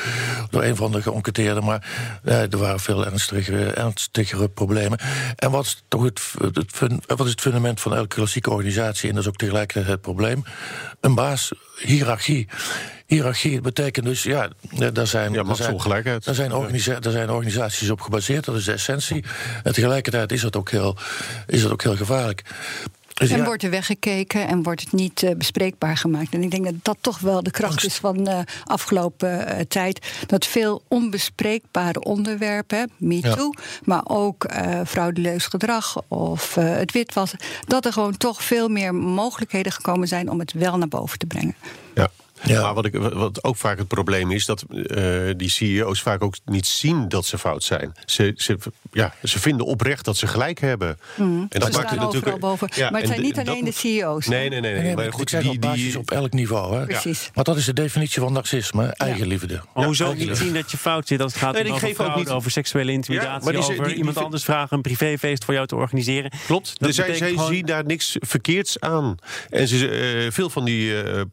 door 0.49 0.63
een 0.63 0.75
van 0.75 0.91
de 0.91 1.01
geënquêteerden. 1.01 1.63
Maar 1.63 1.87
eh, 2.23 2.41
er 2.53 2.57
waren 2.57 2.79
veel 2.79 3.05
ernstigere, 3.05 3.71
ernstigere 3.71 4.49
problemen. 4.49 4.99
En 5.35 5.51
wat 5.51 5.65
is, 5.65 5.83
toch 5.87 6.03
het, 6.03 6.21
het, 6.53 6.71
fun- 6.71 7.01
wat 7.07 7.25
is 7.25 7.31
het 7.31 7.41
fundament 7.41 7.81
van 7.81 7.95
elke 7.95 8.15
klassieke 8.15 8.49
organisatie? 8.49 9.09
En 9.09 9.15
dat 9.15 9.23
is 9.23 9.29
ook 9.29 9.37
tegelijkertijd 9.37 9.87
het 9.87 10.01
probleem. 10.01 10.43
Een 10.99 11.15
baas, 11.15 11.51
hiërarchie. 11.77 12.47
Hiërarchie 13.05 13.61
betekent 13.61 14.05
dus, 14.05 14.23
ja, 14.23 14.49
eh, 14.79 14.87
daar 14.93 15.07
zijn. 15.07 15.31
Ja, 15.33 15.43
daar 15.43 15.45
zijn- 15.45 15.45
machtsongelijkheid. 15.45 16.23
daar 16.25 16.35
zijn, 16.35 16.53
organisa 16.53 16.99
daar 16.99 17.11
zijn 17.11 17.29
organisaties 17.29 17.89
op 17.89 18.01
gebaseerd, 18.01 18.45
dat 18.45 18.55
is 18.55 18.63
de 18.65 18.71
essentie. 18.71 19.23
En 19.63 19.73
tegelijkertijd 19.73 20.31
is 20.31 20.41
dat 20.41 20.55
ook 20.55 20.69
heel, 20.71 20.97
is 21.47 21.61
dat 21.61 21.71
ook 21.71 21.83
heel 21.83 21.95
gevaarlijk. 21.95 22.43
Dus 23.13 23.29
en 23.29 23.37
ja, 23.37 23.43
wordt 23.43 23.63
er 23.63 23.69
weggekeken 23.69 24.47
en 24.47 24.63
wordt 24.63 24.81
het 24.81 24.91
niet 24.91 25.23
eh, 25.23 25.35
bespreekbaar 25.35 25.97
gemaakt. 25.97 26.33
En 26.33 26.43
ik 26.43 26.51
denk 26.51 26.65
dat 26.65 26.73
dat 26.81 26.97
toch 27.01 27.19
wel 27.19 27.43
de 27.43 27.51
kracht 27.51 27.71
Angst. 27.71 27.85
is 27.85 27.97
van 27.97 28.23
de 28.23 28.43
afgelopen 28.63 29.47
eh, 29.47 29.59
tijd. 29.67 30.07
Dat 30.27 30.45
veel 30.45 30.83
onbespreekbare 30.87 32.03
onderwerpen, 32.03 32.91
MeToo, 32.97 33.53
maar 33.83 34.01
ook 34.03 34.43
eh 34.43 34.81
fraudeleus 34.87 35.45
gedrag 35.45 36.01
of 36.07 36.57
eh, 36.57 36.75
het 36.75 36.91
witwassen, 36.91 37.39
dat 37.67 37.85
er 37.85 37.93
gewoon 37.93 38.17
toch 38.17 38.43
veel 38.43 38.67
meer 38.67 38.95
mogelijkheden 38.95 39.71
gekomen 39.71 40.07
zijn 40.07 40.29
om 40.29 40.39
het 40.39 40.53
wel 40.53 40.77
naar 40.77 40.87
boven 40.87 41.19
te 41.19 41.25
brengen. 41.25 41.55
Ja. 41.95 42.11
Ja. 42.43 42.61
Maar 42.61 42.73
wat, 42.73 42.85
ik, 42.85 42.95
wat 42.95 43.43
ook 43.43 43.55
vaak 43.55 43.77
het 43.77 43.87
probleem 43.87 44.31
is, 44.31 44.45
dat 44.45 44.61
eh, 44.61 45.29
die 45.37 45.49
CEO's 45.49 46.01
vaak 46.01 46.23
ook 46.23 46.35
niet 46.45 46.65
zien 46.65 47.09
dat 47.09 47.25
ze 47.25 47.37
fout 47.37 47.63
zijn. 47.63 47.91
Ze, 48.05 48.33
ze, 48.35 48.57
ja, 48.93 49.13
ze 49.23 49.39
vinden 49.39 49.65
oprecht 49.65 50.05
dat 50.05 50.17
ze 50.17 50.27
gelijk 50.27 50.59
hebben. 50.59 50.97
En 51.17 51.25
Ze 51.49 51.59
maakt 51.59 51.73
staan 51.73 51.83
het 51.83 51.91
overal 51.91 52.05
natuurlijk. 52.13 52.39
boven. 52.39 52.69
Ja, 52.75 52.89
maar 52.89 52.99
het 52.99 53.09
zijn 53.09 53.21
niet 53.21 53.35
dat 53.35 53.47
alleen 53.47 53.65
de 53.65 53.71
CEO's. 53.71 54.27
Nee, 54.27 54.49
nee, 54.49 54.59
nee. 54.59 54.73
nee. 54.73 54.81
Nee, 54.81 54.95
maar 54.95 55.13
goed, 55.13 55.29
die, 55.41 55.49
op 55.49 55.61
basis 55.61 55.81
die, 55.83 55.97
op 55.97 56.11
elk 56.11 56.31
niveau. 56.33 56.75
Hè? 56.79 56.85
Precies. 56.85 57.29
Maar 57.33 57.43
dat 57.43 57.57
is 57.57 57.65
de 57.65 57.73
definitie 57.73 58.21
van 58.21 58.33
narcisme, 58.33 58.85
eigenliefde. 58.85 59.61
Maar 59.73 59.85
hoezo 59.85 60.13
niet 60.13 60.37
zien 60.37 60.53
dat 60.53 60.71
je 60.71 60.77
fout 60.77 61.07
zit 61.07 61.21
als 61.21 61.33
het 61.33 61.41
gaat 61.41 61.53
Nee, 61.53 61.63
ik 61.63 61.67
over 61.69 61.81
geef 61.87 61.89
ook 61.89 61.95
fraude, 62.05 62.19
niet- 62.19 62.29
over 62.29 62.51
seksuele 62.51 62.91
intimidatie, 62.91 63.43
maar 63.43 63.53
die- 63.53 63.61
over 63.61 63.75
die- 63.75 63.85
die- 63.85 63.95
iemand 63.95 64.15
die- 64.15 64.23
anders 64.25 64.43
vragen 64.43 64.75
een 64.77 64.81
privéfeest 64.81 65.45
voor 65.45 65.53
jou 65.53 65.67
te 65.67 65.75
organiseren? 65.75 66.31
Klopt. 66.45 66.67
Dat 66.79 66.87
Dus 66.87 66.95
zij, 66.95 67.13
gewoon- 67.15 67.47
zien 67.53 67.65
daar 67.65 67.85
niks 67.85 68.15
verkeerds 68.19 68.79
aan. 68.79 69.15
En 69.49 69.67
ze, 69.67 69.87
eh, 69.89 70.31
veel 70.31 70.49
van 70.49 70.65
die 70.65 71.01
eh, 71.03 71.19
eh, 71.19 71.25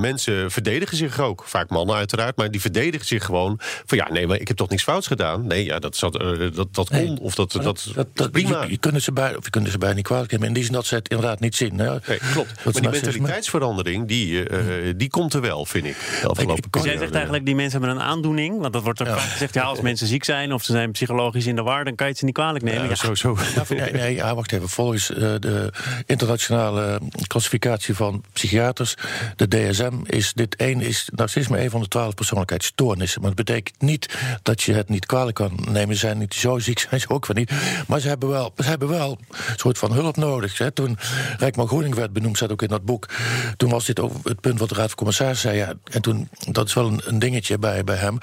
mensen 0.00 0.50
verdedigen 0.50 0.96
zich 0.96 1.20
ook. 1.20 1.42
Vaak 1.46 1.70
mannen 1.70 1.96
uiteraard, 1.96 2.36
maar 2.36 2.50
die 2.50 2.60
verdedigen 2.60 3.06
zich 3.06 3.24
gewoon. 3.24 3.56
Van 3.86 3.98
ja, 3.98 4.08
nee, 4.12 4.26
maar 4.26 4.40
ik 4.40 4.48
heb 4.48 4.56
toch 4.56 4.68
niks 4.68 4.82
fouts 4.82 5.06
gedaan? 5.06 5.46
Nee, 5.46 5.64
ja, 5.64 5.78
dat, 5.78 5.96
zat, 5.96 6.12
dat, 6.54 6.74
dat 6.74 6.88
kon. 6.88 7.07
Nee. 7.08 7.20
Of 7.20 7.34
dat, 7.34 7.52
dat, 7.52 7.62
dat, 7.62 7.90
Dat, 7.94 8.06
dat, 8.14 8.30
prima. 8.30 8.62
Je, 8.62 8.70
je 8.70 8.76
kunt 8.78 8.94
het 8.94 9.02
ze 9.02 9.12
bij, 9.12 9.36
of 9.36 9.44
je 9.44 9.50
kunt 9.50 9.68
ze 9.68 9.78
bijna 9.78 9.94
niet 9.94 10.04
kwalijk 10.04 10.30
nemen. 10.30 10.46
In 10.46 10.52
die 10.54 10.64
zin 10.64 10.72
dat 10.72 10.86
ze 10.86 10.94
het 10.94 11.08
inderdaad 11.08 11.40
niet 11.40 11.56
zien. 11.56 11.78
Hè? 11.78 11.90
Nee, 12.06 12.18
klopt. 12.32 12.48
Dat 12.64 12.82
Maar 12.82 12.94
is 12.94 13.00
die 13.00 13.10
mentaliteitsverandering, 13.10 14.08
die, 14.08 14.48
eh, 14.48 14.94
die 14.96 15.10
komt 15.10 15.34
er 15.34 15.40
wel, 15.40 15.66
vind 15.66 15.84
ik. 15.84 15.96
De 16.22 16.28
afgelopen 16.28 16.64
Dus 16.70 16.82
jij 16.82 16.98
zegt 16.98 17.14
eigenlijk, 17.14 17.44
die 17.46 17.54
mensen 17.54 17.80
hebben 17.80 17.98
een 17.98 18.02
aandoening. 18.06 18.60
Want 18.60 18.72
dat 18.72 18.82
wordt 18.82 19.00
ook 19.00 19.06
Ja. 19.06 19.18
vaak 19.18 19.30
gezegd, 19.30 19.54
ja, 19.54 19.62
als 19.62 19.80
mensen 19.80 20.06
ziek 20.06 20.24
zijn 20.24 20.52
of 20.52 20.64
ze 20.64 20.72
zijn 20.72 20.90
psychologisch 20.92 21.46
in 21.46 21.56
de 21.56 21.62
war, 21.62 21.84
dan 21.84 21.94
kan 21.94 22.06
je 22.06 22.10
het 22.12 22.20
ze 22.20 22.24
niet 22.24 22.34
kwalijk 22.34 22.64
nemen. 22.64 22.82
Ja, 22.82 22.88
Ja, 22.88 22.94
zo, 22.94 23.14
zo. 23.14 23.36
Nee, 23.68 23.92
nee 23.92 24.14
ja, 24.14 24.34
wacht 24.34 24.52
even. 24.52 24.68
Volgens 24.68 25.10
eh, 25.12 25.16
de 25.18 25.72
internationale 26.06 27.00
klassificatie 27.26 27.94
van 27.94 28.24
psychiaters, 28.32 28.94
de 29.36 29.48
DSM, 29.48 29.92
is 30.04 30.32
dit 30.32 30.56
één 30.56 30.80
is 30.80 31.08
narcisme 31.14 31.60
een 31.60 31.70
van 31.70 31.80
de 31.80 31.88
twaalf 31.88 32.14
persoonlijkheidsstoornissen. 32.14 33.20
Maar 33.20 33.34
dat 33.34 33.44
betekent 33.46 33.82
niet 33.82 34.08
dat 34.42 34.62
je 34.62 34.72
het 34.72 34.88
niet 34.88 35.06
kwalijk 35.06 35.34
kan 35.36 35.66
nemen. 35.70 35.94
Ze 35.94 36.00
zijn 36.00 36.18
niet 36.18 36.34
zo 36.34 36.58
ziek, 36.58 36.78
zijn 36.78 36.97
ze 37.00 37.08
ook 37.08 37.26
wel 37.26 37.36
niet. 37.36 37.50
Maar 37.86 38.00
ze 38.00 38.08
hebben 38.08 38.28
wel, 38.28 38.52
ze 38.56 38.68
hebben 38.68 38.88
wel 38.88 39.18
een 39.30 39.36
soort 39.56 39.78
van 39.78 39.92
hulp 39.92 40.16
nodig. 40.16 40.58
Hè. 40.58 40.70
Toen 40.70 40.98
Rijkman 41.38 41.66
Groening 41.68 41.94
werd 41.94 42.12
benoemd, 42.12 42.36
staat 42.36 42.52
ook 42.52 42.62
in 42.62 42.68
dat 42.68 42.84
boek. 42.84 43.08
Toen 43.56 43.70
was 43.70 43.84
dit 43.86 44.00
ook 44.00 44.12
het 44.22 44.40
punt 44.40 44.58
wat 44.58 44.68
de 44.68 44.74
Raad 44.74 44.86
van 44.86 44.96
Commissarissen 44.96 45.50
zei. 45.50 45.60
Ja, 45.60 45.72
en 45.90 46.02
toen, 46.02 46.28
dat 46.50 46.66
is 46.66 46.74
wel 46.74 46.86
een, 46.86 47.00
een 47.04 47.18
dingetje 47.18 47.58
bij, 47.58 47.84
bij 47.84 47.96
hem. 47.96 48.18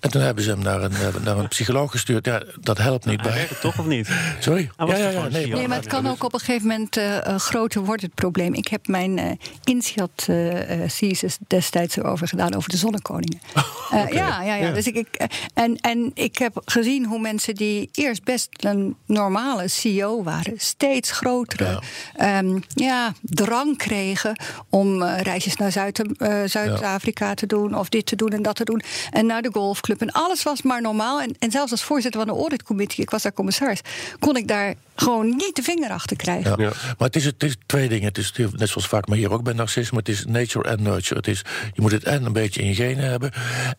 En 0.00 0.10
toen 0.10 0.22
hebben 0.22 0.44
ze 0.44 0.50
hem 0.50 0.62
naar 0.62 0.82
een, 0.82 0.92
eh, 0.92 1.24
naar 1.24 1.38
een 1.38 1.48
psycholoog 1.48 1.90
gestuurd. 1.90 2.26
Ja, 2.26 2.42
dat 2.60 2.78
helpt 2.78 3.04
niet 3.04 3.20
Hij 3.20 3.30
bij. 3.30 3.38
werkt 3.38 3.60
toch 3.60 3.78
of 3.78 3.86
niet? 3.86 4.08
Sorry? 4.38 4.70
Was 4.76 4.90
toch 4.98 5.12
gewoon 5.12 5.32
nee, 5.32 5.68
maar 5.68 5.76
het 5.76 5.86
kan 5.86 6.06
ook 6.06 6.24
op 6.24 6.34
een 6.34 6.40
gegeven 6.40 6.66
moment 6.68 6.96
eh, 6.96 7.26
eh, 7.26 7.38
groter 7.38 7.84
worden, 7.84 8.06
het 8.06 8.14
probleem. 8.14 8.54
Ik 8.54 8.68
heb 8.68 8.86
mijn 8.86 9.18
eh 9.18 9.30
INSEAD 9.64 10.26
eh, 10.28 10.80
thesis 10.98 11.38
destijds 11.46 11.96
erover 11.96 12.28
gedaan, 12.28 12.54
over 12.54 12.70
de 12.70 12.76
zonnekoningen. 12.76 13.40
Eh, 13.92 14.08
ja, 14.12 14.42
ja, 14.42 14.54
ja. 14.54 14.72
Dus 14.72 14.86
ik, 14.86 14.96
ik, 14.96 15.28
en, 15.54 15.76
en 15.80 16.10
ik 16.14 16.38
heb 16.38 16.62
gezien 16.64 17.04
hoe 17.04 17.20
mensen 17.20 17.54
die 17.54 17.88
eerst 17.92 18.11
best 18.20 18.48
een 18.56 18.96
normale 19.06 19.68
CEO 19.68 20.22
waren, 20.22 20.54
steeds 20.56 21.10
grotere 21.10 21.80
ja. 22.16 22.42
ja 22.74 23.12
drang 23.22 23.76
kregen 23.76 24.36
om 24.68 25.02
eh, 25.02 25.20
reisjes 25.20 25.56
naar 25.56 25.72
Zuid, 25.72 26.16
eh, 26.18 26.42
Zuid-Afrika 26.44 27.34
te 27.34 27.46
doen, 27.46 27.78
of 27.78 27.88
dit 27.88 28.06
te 28.06 28.16
doen 28.16 28.30
en 28.30 28.42
dat 28.42 28.56
te 28.56 28.64
doen. 28.64 28.82
En 29.10 29.26
naar 29.26 29.42
de 29.42 29.50
golfclub. 29.52 30.00
En 30.00 30.10
alles 30.12 30.42
was 30.42 30.62
maar 30.62 30.80
normaal. 30.80 31.20
En, 31.20 31.34
en 31.38 31.50
zelfs 31.50 31.70
als 31.70 31.82
voorzitter 31.82 32.20
van 32.20 32.34
de 32.34 32.40
auditcommissie, 32.40 33.02
ik 33.02 33.10
was 33.10 33.22
daar 33.22 33.32
commissaris, 33.32 33.80
kon 34.18 34.36
ik 34.36 34.48
daar 34.48 34.74
gewoon 34.94 35.28
niet 35.28 35.56
de 35.56 35.62
vinger 35.62 35.90
achter 35.90 36.16
krijgen. 36.16 36.60
Ja. 36.62 36.68
Maar 36.68 37.08
het 37.08 37.16
is, 37.16 37.24
het 37.24 37.42
is 37.42 37.56
twee 37.66 37.88
dingen. 37.88 38.08
Het 38.08 38.18
is 38.18 38.32
net 38.56 38.68
zoals 38.68 38.86
vaak, 38.88 39.08
maar 39.08 39.16
hier 39.16 39.32
ook 39.32 39.42
bij 39.42 39.52
narcisme. 39.52 39.98
Het 39.98 40.08
is 40.08 40.24
nature 40.24 40.68
en 40.68 40.82
nurture. 40.82 41.16
Het 41.16 41.28
is, 41.28 41.42
je 41.72 41.80
moet 41.80 41.92
het 41.92 42.04
en 42.04 42.24
een 42.24 42.32
beetje 42.32 42.62
in 42.62 42.74
genen 42.74 43.04
hebben. 43.04 43.30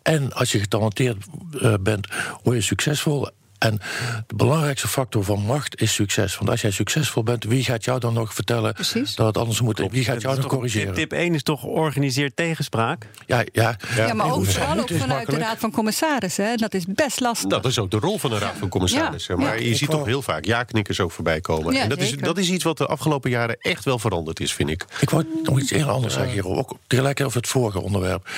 En 0.01 0.33
als 0.33 0.51
je 0.51 0.59
getalenteerd 0.59 1.17
uh, 1.51 1.73
bent, 1.81 2.07
word 2.43 2.55
je 2.55 2.61
succesvol. 2.61 3.29
En 3.63 3.79
de 4.27 4.35
belangrijkste 4.35 4.87
factor 4.87 5.23
van 5.23 5.41
macht 5.41 5.81
is 5.81 5.93
succes. 5.93 6.37
Want 6.37 6.49
als 6.49 6.61
jij 6.61 6.71
succesvol 6.71 7.23
bent, 7.23 7.43
wie 7.43 7.63
gaat 7.63 7.83
jou 7.83 7.99
dan 7.99 8.13
nog 8.13 8.33
vertellen 8.33 8.73
Precies. 8.73 9.15
dat 9.15 9.27
het 9.27 9.37
anders 9.37 9.61
moet? 9.61 9.83
Wie 9.91 10.03
gaat 10.03 10.21
jou 10.21 10.35
dan 10.35 10.47
corrigeren? 10.47 10.93
Tip 10.93 11.11
1 11.11 11.33
is 11.33 11.43
toch 11.43 11.63
organiseer 11.63 12.33
tegenspraak? 12.33 13.07
Ja, 13.25 13.43
ja. 13.51 13.77
ja, 13.95 14.07
ja 14.07 14.13
maar 14.13 14.33
ook 14.33 14.45
vooral 14.45 14.79
ook 14.79 14.89
vanuit 14.93 15.29
de 15.29 15.37
Raad 15.37 15.57
van 15.59 15.71
Commissarissen. 15.71 16.45
Hè? 16.45 16.55
Dat 16.55 16.73
is 16.73 16.85
best 16.87 17.19
lastig. 17.19 17.49
Dat 17.49 17.65
is 17.65 17.79
ook 17.79 17.91
de 17.91 17.97
rol 17.97 18.17
van 18.17 18.29
de 18.29 18.37
Raad 18.37 18.55
van 18.57 18.69
Commissarissen. 18.69 19.39
Ja, 19.39 19.45
maar 19.45 19.59
ja. 19.59 19.67
je 19.67 19.75
ziet 19.75 19.89
toch 19.89 20.05
heel 20.05 20.21
vaak 20.21 20.45
ja-knikkers 20.45 20.99
ook 20.99 21.11
voorbij 21.11 21.41
komen. 21.41 21.73
Ja, 21.73 21.81
en 21.81 21.89
dat 21.89 21.99
is, 21.99 22.11
dat 22.17 22.37
is 22.37 22.49
iets 22.49 22.63
wat 22.63 22.77
de 22.77 22.85
afgelopen 22.85 23.29
jaren 23.29 23.57
echt 23.59 23.85
wel 23.85 23.99
veranderd 23.99 24.39
is, 24.39 24.53
vind 24.53 24.69
ik. 24.69 24.85
Ik 24.99 25.09
wou 25.09 25.25
nog 25.43 25.59
iets 25.59 25.71
heel 25.71 25.89
anders 25.89 26.13
zeggen 26.13 26.33
hierover. 26.33 26.59
Ook 26.59 26.77
tegelijkertijd 26.87 27.27
over 27.27 27.41
het 27.41 27.49
vorige 27.49 27.81
onderwerp. 27.81 28.29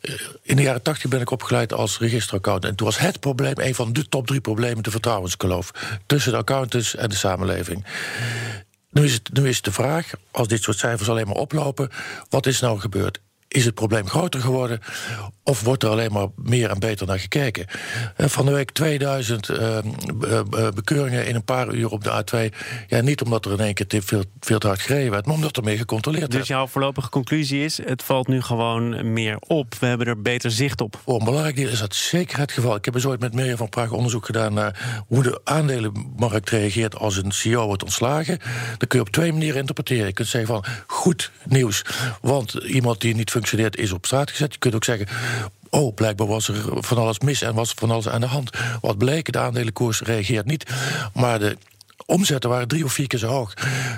Uh, 0.00 0.14
In 0.42 0.56
de 0.56 0.62
jaren 0.62 0.82
tachtig 0.82 1.10
ben 1.10 1.20
ik 1.20 1.30
opgeleid 1.30 1.72
als 1.72 1.98
registeraccountant. 1.98 2.72
En 2.72 2.76
toen 2.76 2.86
was 2.86 2.98
het 2.98 3.20
probleem, 3.20 3.54
een 3.56 3.74
van 3.74 3.92
de 3.92 4.08
top 4.08 4.26
drie 4.26 4.40
problemen, 4.40 4.62
de 4.72 4.90
vertrouwenskloof. 4.90 5.70
Tussen 6.06 6.32
de 6.32 6.38
accountants 6.38 6.96
en 6.96 7.08
de 7.08 7.14
samenleving. 7.14 7.84
Nu 8.90 9.04
is, 9.04 9.12
het, 9.12 9.32
nu 9.32 9.48
is 9.48 9.62
de 9.62 9.72
vraag, 9.72 10.10
als 10.30 10.48
dit 10.48 10.62
soort 10.62 10.78
cijfers 10.78 11.08
alleen 11.08 11.26
maar 11.26 11.36
oplopen, 11.36 11.90
wat 12.28 12.46
is 12.46 12.60
nou 12.60 12.80
gebeurd? 12.80 13.20
Is 13.54 13.64
het 13.64 13.74
probleem 13.74 14.08
groter 14.08 14.40
geworden? 14.40 14.80
Of 15.42 15.62
wordt 15.62 15.82
er 15.82 15.88
alleen 15.88 16.12
maar 16.12 16.26
meer 16.36 16.70
en 16.70 16.78
beter 16.78 17.06
naar 17.06 17.18
gekeken? 17.18 17.66
Van 18.16 18.46
de 18.46 18.52
week 18.52 18.70
2000 18.70 19.48
uh, 19.48 19.78
bekeuringen 20.74 21.26
in 21.26 21.34
een 21.34 21.44
paar 21.44 21.74
uur 21.74 21.90
op 21.90 22.04
de 22.04 22.24
A2. 22.24 22.56
Ja, 22.86 23.00
niet 23.00 23.22
omdat 23.22 23.44
er 23.44 23.52
in 23.52 23.60
één 23.60 23.74
keer 23.74 23.86
te 23.86 24.02
veel, 24.02 24.24
veel 24.40 24.58
te 24.58 24.66
hard 24.66 24.80
gereden 24.80 25.10
werd, 25.10 25.26
maar 25.26 25.34
omdat 25.34 25.56
er 25.56 25.62
meer 25.62 25.76
gecontroleerd 25.76 26.24
dus 26.24 26.34
werd. 26.34 26.46
Dus 26.46 26.56
jouw 26.56 26.66
voorlopige 26.66 27.08
conclusie 27.08 27.64
is: 27.64 27.76
het 27.84 28.02
valt 28.02 28.28
nu 28.28 28.40
gewoon 28.40 29.12
meer 29.12 29.36
op. 29.38 29.74
We 29.80 29.86
hebben 29.86 30.06
er 30.06 30.22
beter 30.22 30.50
zicht 30.50 30.80
op. 30.80 31.00
Voor 31.04 31.18
een 31.18 31.24
belangrijk 31.24 31.56
deel 31.56 31.68
is 31.68 31.78
dat 31.78 31.94
zeker 31.94 32.38
het 32.38 32.52
geval. 32.52 32.76
Ik 32.76 32.84
heb 32.84 32.94
eens 32.94 33.06
ooit 33.06 33.20
met 33.20 33.34
Mirjam 33.34 33.56
van 33.56 33.68
Praag 33.68 33.90
onderzoek 33.90 34.26
gedaan 34.26 34.54
naar 34.54 35.04
hoe 35.06 35.22
de 35.22 35.40
aandelenmarkt 35.44 36.50
reageert 36.50 36.96
als 36.96 37.16
een 37.16 37.32
CEO 37.32 37.66
wordt 37.66 37.82
ontslagen. 37.82 38.38
Dat 38.78 38.88
kun 38.88 38.98
je 38.98 39.04
op 39.04 39.12
twee 39.12 39.32
manieren 39.32 39.60
interpreteren. 39.60 40.06
Je 40.06 40.12
kunt 40.12 40.28
zeggen 40.28 40.54
van 40.54 40.64
goed 40.86 41.30
nieuws, 41.44 41.84
want 42.20 42.52
iemand 42.54 43.00
die 43.00 43.14
niet 43.14 43.30
functioneert 43.30 43.42
is 43.52 43.92
op 43.92 44.06
straat 44.06 44.30
gezet. 44.30 44.52
Je 44.52 44.58
kunt 44.58 44.74
ook 44.74 44.84
zeggen. 44.84 45.06
Oh, 45.70 45.94
blijkbaar 45.94 46.26
was 46.26 46.48
er 46.48 46.82
van 46.82 46.98
alles 46.98 47.18
mis 47.18 47.42
en 47.42 47.54
was 47.54 47.72
van 47.76 47.90
alles 47.90 48.08
aan 48.08 48.20
de 48.20 48.26
hand. 48.26 48.50
Wat 48.80 48.98
bleek, 48.98 49.32
de 49.32 49.38
aandelenkoers 49.38 50.00
reageert 50.00 50.46
niet. 50.46 50.70
Maar 51.14 51.38
de 51.38 51.56
omzetten 52.06 52.50
waren 52.50 52.68
drie 52.68 52.84
of 52.84 52.92
vier 52.92 53.06
keer 53.06 53.18
zo 53.18 53.26
hoog. 53.26 53.54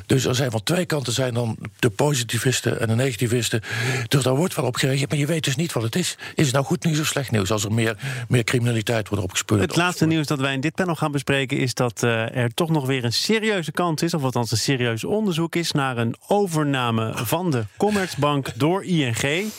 Dus 0.06 0.24
er 0.24 0.34
zijn 0.34 0.50
van 0.50 0.62
twee 0.62 0.86
kanten 0.86 1.12
zijn 1.12 1.34
dan 1.34 1.56
de 1.78 1.90
positivisten 1.90 2.80
en 2.80 2.88
de 2.88 2.94
negativisten. 2.94 3.62
Dus 4.08 4.22
daar 4.22 4.36
wordt 4.36 4.54
wel 4.54 4.64
op 4.64 4.76
gereageerd, 4.76 5.10
maar 5.10 5.18
je 5.18 5.26
weet 5.26 5.44
dus 5.44 5.56
niet 5.56 5.72
wat 5.72 5.82
het 5.82 5.96
is. 5.96 6.16
Is 6.34 6.44
het 6.44 6.54
nou 6.54 6.64
goed 6.64 6.84
nieuws 6.84 7.00
of 7.00 7.06
slecht 7.06 7.30
nieuws 7.30 7.50
als 7.50 7.64
er 7.64 7.72
meer, 7.72 7.96
meer 8.28 8.44
criminaliteit 8.44 9.08
wordt 9.08 9.24
opgespeeld? 9.24 9.60
Het 9.60 9.76
laatste 9.76 10.06
nieuws 10.06 10.26
dat 10.26 10.40
wij 10.40 10.52
in 10.52 10.60
dit 10.60 10.74
panel 10.74 10.94
gaan 10.94 11.12
bespreken 11.12 11.58
is 11.58 11.74
dat 11.74 12.02
uh, 12.02 12.36
er 12.36 12.54
toch 12.54 12.70
nog 12.70 12.86
weer 12.86 13.04
een 13.04 13.12
serieuze 13.12 13.72
kans 13.72 14.02
is, 14.02 14.14
of 14.14 14.22
althans 14.22 14.50
een 14.50 14.56
serieus 14.56 15.04
onderzoek 15.04 15.54
is, 15.54 15.72
naar 15.72 15.98
een 15.98 16.16
overname 16.26 17.12
van 17.14 17.50
de 17.50 17.64
Commerzbank 17.76 18.52
door 18.58 18.84
ING. 18.84 19.52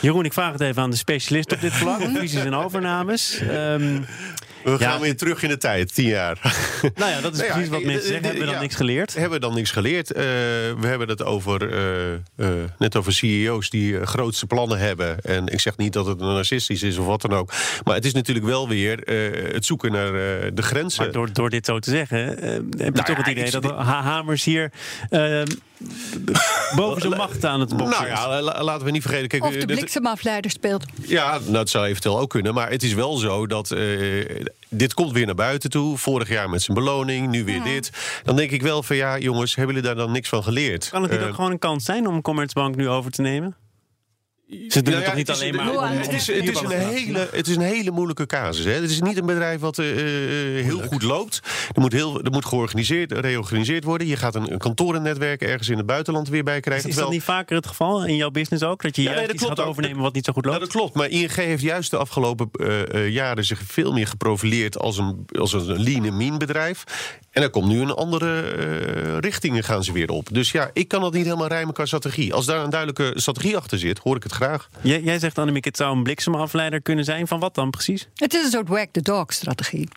Jeroen, 0.00 0.24
ik 0.24 0.32
vraag 0.32 0.52
het 0.52 0.60
even 0.60 0.82
aan 0.82 0.90
de 0.90 0.96
specialist 0.96 1.52
op 1.52 1.60
dit 1.60 1.72
vlak. 1.72 2.00
Fusies 2.14 2.44
en 2.44 2.54
overnames. 2.54 3.40
Um, 3.40 4.04
we 4.72 4.78
gaan 4.78 5.00
weer 5.00 5.16
terug 5.16 5.42
in 5.42 5.48
de 5.48 5.56
tijd, 5.56 5.94
tien 5.94 6.06
jaar. 6.06 6.38
Nou 6.94 7.10
ja, 7.10 7.20
dat 7.20 7.32
is 7.32 7.38
nou 7.38 7.52
precies 7.52 7.68
wat 7.68 7.82
mensen 7.82 8.02
zeggen. 8.02 8.24
Hebben 8.24 8.44
we 8.44 8.50
dan 8.52 8.60
niks 8.60 8.74
geleerd? 8.74 9.14
Hebben 9.14 9.32
we 9.32 9.38
dan 9.38 9.54
niks 9.54 9.70
geleerd? 9.70 10.10
Uh, 10.10 10.16
we 10.16 10.86
hebben 10.86 11.08
het 11.08 11.24
over, 11.24 11.70
net 12.78 12.96
over 12.96 13.12
CEO's 13.12 13.70
die 13.70 14.06
grootste 14.06 14.46
plannen 14.46 14.78
hebben. 14.78 15.20
En 15.20 15.46
ik 15.46 15.60
zeg 15.60 15.76
niet 15.76 15.92
dat 15.92 16.06
het 16.06 16.18
narcistisch 16.18 16.82
is 16.82 16.98
of 16.98 17.06
wat 17.06 17.20
dan 17.20 17.32
ook. 17.32 17.52
Maar 17.84 17.94
het 17.94 18.04
is 18.04 18.12
natuurlijk 18.12 18.46
wel 18.46 18.68
weer 18.68 18.98
het 19.52 19.64
zoeken 19.64 19.92
naar 19.92 20.12
de 20.54 20.62
grenzen. 20.62 21.02
Maar 21.02 21.12
door, 21.12 21.32
door 21.32 21.50
dit 21.50 21.66
zo 21.66 21.78
te 21.78 21.90
zeggen, 21.90 22.18
heb 22.18 22.62
je 22.78 22.90
nou 22.90 23.04
toch 23.04 23.16
het 23.16 23.26
idee 23.26 23.50
dat 23.50 23.64
Hamers 23.70 24.44
hier 24.44 24.72
ehm, 25.10 25.46
boven 26.76 27.00
zijn 27.00 27.16
macht 27.16 27.44
aan 27.44 27.60
het 27.60 27.76
boksen 27.76 28.08
Nou 28.08 28.44
ja, 28.44 28.62
laten 28.62 28.84
we 28.84 28.90
niet 28.90 29.02
vergeten. 29.02 29.28
Kijk, 29.28 29.44
of 29.44 29.54
de 29.54 29.66
bliksemafleider 29.66 30.50
speelt. 30.50 30.84
Ja, 31.02 31.38
nou, 31.38 31.52
dat 31.52 31.68
zou 31.68 31.86
eventueel 31.86 32.18
ook 32.18 32.30
kunnen. 32.30 32.54
Maar 32.54 32.70
het 32.70 32.82
is 32.82 32.94
wel 32.94 33.16
zo 33.16 33.46
dat 33.46 33.70
uh, 33.70 34.44
dit 34.68 34.94
komt 34.94 35.12
weer 35.12 35.26
naar 35.26 35.34
buiten 35.34 35.70
toe. 35.70 35.98
Vorig 35.98 36.28
jaar 36.28 36.50
met 36.50 36.62
zijn 36.62 36.76
beloning, 36.76 37.28
nu 37.28 37.44
weer 37.44 37.56
ja. 37.56 37.64
dit. 37.64 37.90
Dan 38.24 38.36
denk 38.36 38.50
ik 38.50 38.62
wel 38.62 38.82
van 38.82 38.96
ja, 38.96 39.18
jongens, 39.18 39.54
hebben 39.54 39.74
jullie 39.74 39.88
daar 39.90 40.04
dan 40.04 40.12
niks 40.12 40.28
van 40.28 40.42
geleerd? 40.42 40.88
Kan 40.88 41.02
het 41.02 41.10
niet 41.10 41.20
uh, 41.20 41.26
ook 41.26 41.34
gewoon 41.34 41.50
een 41.50 41.58
kans 41.58 41.84
zijn 41.84 42.06
om 42.06 42.22
Commerzbank 42.22 42.76
nu 42.76 42.88
over 42.88 43.10
te 43.10 43.20
nemen? 43.20 43.56
Ze 44.68 44.82
doen 44.82 44.92
Nou 44.92 44.96
ja, 45.04 45.04
toch 45.04 45.14
niet 45.14 45.28
is- 45.28 45.34
alleen 45.34 45.54
maar 45.54 45.66
het 45.66 45.76
om- 45.76 45.84
is- 45.84 46.06
Het 46.06 46.14
is, 46.14 46.26
het, 46.26 46.48
is 46.48 46.60
een 46.60 46.70
hele, 46.70 47.28
het 47.32 47.48
is 47.48 47.56
een 47.56 47.62
hele 47.62 47.90
moeilijke 47.90 48.26
casus. 48.26 48.64
Hè. 48.64 48.70
Het 48.72 48.90
is 48.90 49.00
niet 49.00 49.16
een 49.16 49.26
bedrijf 49.26 49.60
wat 49.60 49.78
eh, 49.78 49.90
eh, 50.58 50.64
heel 50.64 50.80
goed 50.80 51.02
loopt. 51.02 51.40
Er 51.74 51.80
moet, 51.80 51.92
heel, 51.92 52.20
er 52.22 52.30
moet 52.30 52.44
georganiseerd, 52.44 53.12
reorganiseerd 53.12 53.84
worden. 53.84 54.06
Je 54.06 54.16
gaat 54.16 54.34
een, 54.34 54.52
een 54.52 54.58
kantorennetwerk 54.58 55.42
ergens 55.42 55.68
in 55.68 55.76
het 55.76 55.86
buitenland 55.86 56.28
weer 56.28 56.44
bij 56.44 56.60
krijgen. 56.60 56.88
Is 56.88 56.94
dat 56.94 57.04
terwijl- 57.04 57.12
niet 57.12 57.22
vaker 57.36 57.56
het 57.56 57.66
geval 57.66 58.04
in 58.04 58.16
jouw 58.16 58.30
business 58.30 58.62
ook? 58.64 58.82
Dat 58.82 58.96
je 58.96 59.02
Ja, 59.02 59.08
juist 59.08 59.26
nee, 59.26 59.36
dat 59.36 59.42
iets 59.48 59.56
gaat 59.56 59.66
overnemen 59.68 60.02
wat 60.02 60.14
niet 60.14 60.24
zo 60.24 60.32
goed 60.32 60.44
Nou, 60.44 60.56
loopt? 60.58 60.72
dat 60.72 60.80
klopt. 60.82 60.94
Maar 60.96 61.08
ING 61.08 61.34
heeft 61.34 61.62
juist 61.62 61.90
de 61.90 61.96
afgelopen 61.96 62.48
eh, 62.52 63.08
jaren 63.08 63.44
zich 63.44 63.60
veel 63.66 63.92
meer 63.92 64.06
geprofileerd 64.06 64.78
als 64.78 64.98
een, 64.98 65.26
als 65.38 65.52
een 65.52 65.82
lean 65.82 66.04
en 66.04 66.16
mean 66.16 66.38
bedrijf. 66.38 66.84
En 67.36 67.42
er 67.42 67.50
komt 67.50 67.66
nu 67.68 67.80
een 67.80 67.90
andere 67.94 68.40
eh, 68.42 69.18
richtingen 69.18 69.64
gaan 69.64 69.84
ze 69.84 69.92
weer 69.92 70.10
op. 70.10 70.28
Dus 70.32 70.50
ja, 70.50 70.70
ik 70.72 70.88
kan 70.88 71.00
dat 71.00 71.12
niet 71.12 71.24
helemaal 71.24 71.46
rijmen 71.46 71.74
qua 71.74 71.86
strategie. 71.86 72.34
Als 72.34 72.46
daar 72.46 72.64
een 72.64 72.70
duidelijke 72.70 73.20
strategie 73.20 73.56
achter 73.56 73.78
zit, 73.78 73.98
hoor 73.98 74.16
ik 74.16 74.22
het 74.22 74.32
graag. 74.32 74.68
Jij, 74.80 75.00
jij 75.00 75.18
zegt, 75.18 75.38
Annemiek, 75.38 75.64
het 75.64 75.76
zou 75.76 75.96
een 75.96 76.02
bliksemafleider 76.02 76.82
kunnen 76.82 77.04
zijn. 77.04 77.26
Van 77.26 77.40
wat 77.40 77.54
dan 77.54 77.70
precies? 77.70 78.08
Het 78.14 78.34
is 78.34 78.44
een 78.44 78.50
soort 78.50 78.68
whack 78.68 78.88
the 78.92 79.02
dog 79.02 79.32
strategie, 79.32 79.88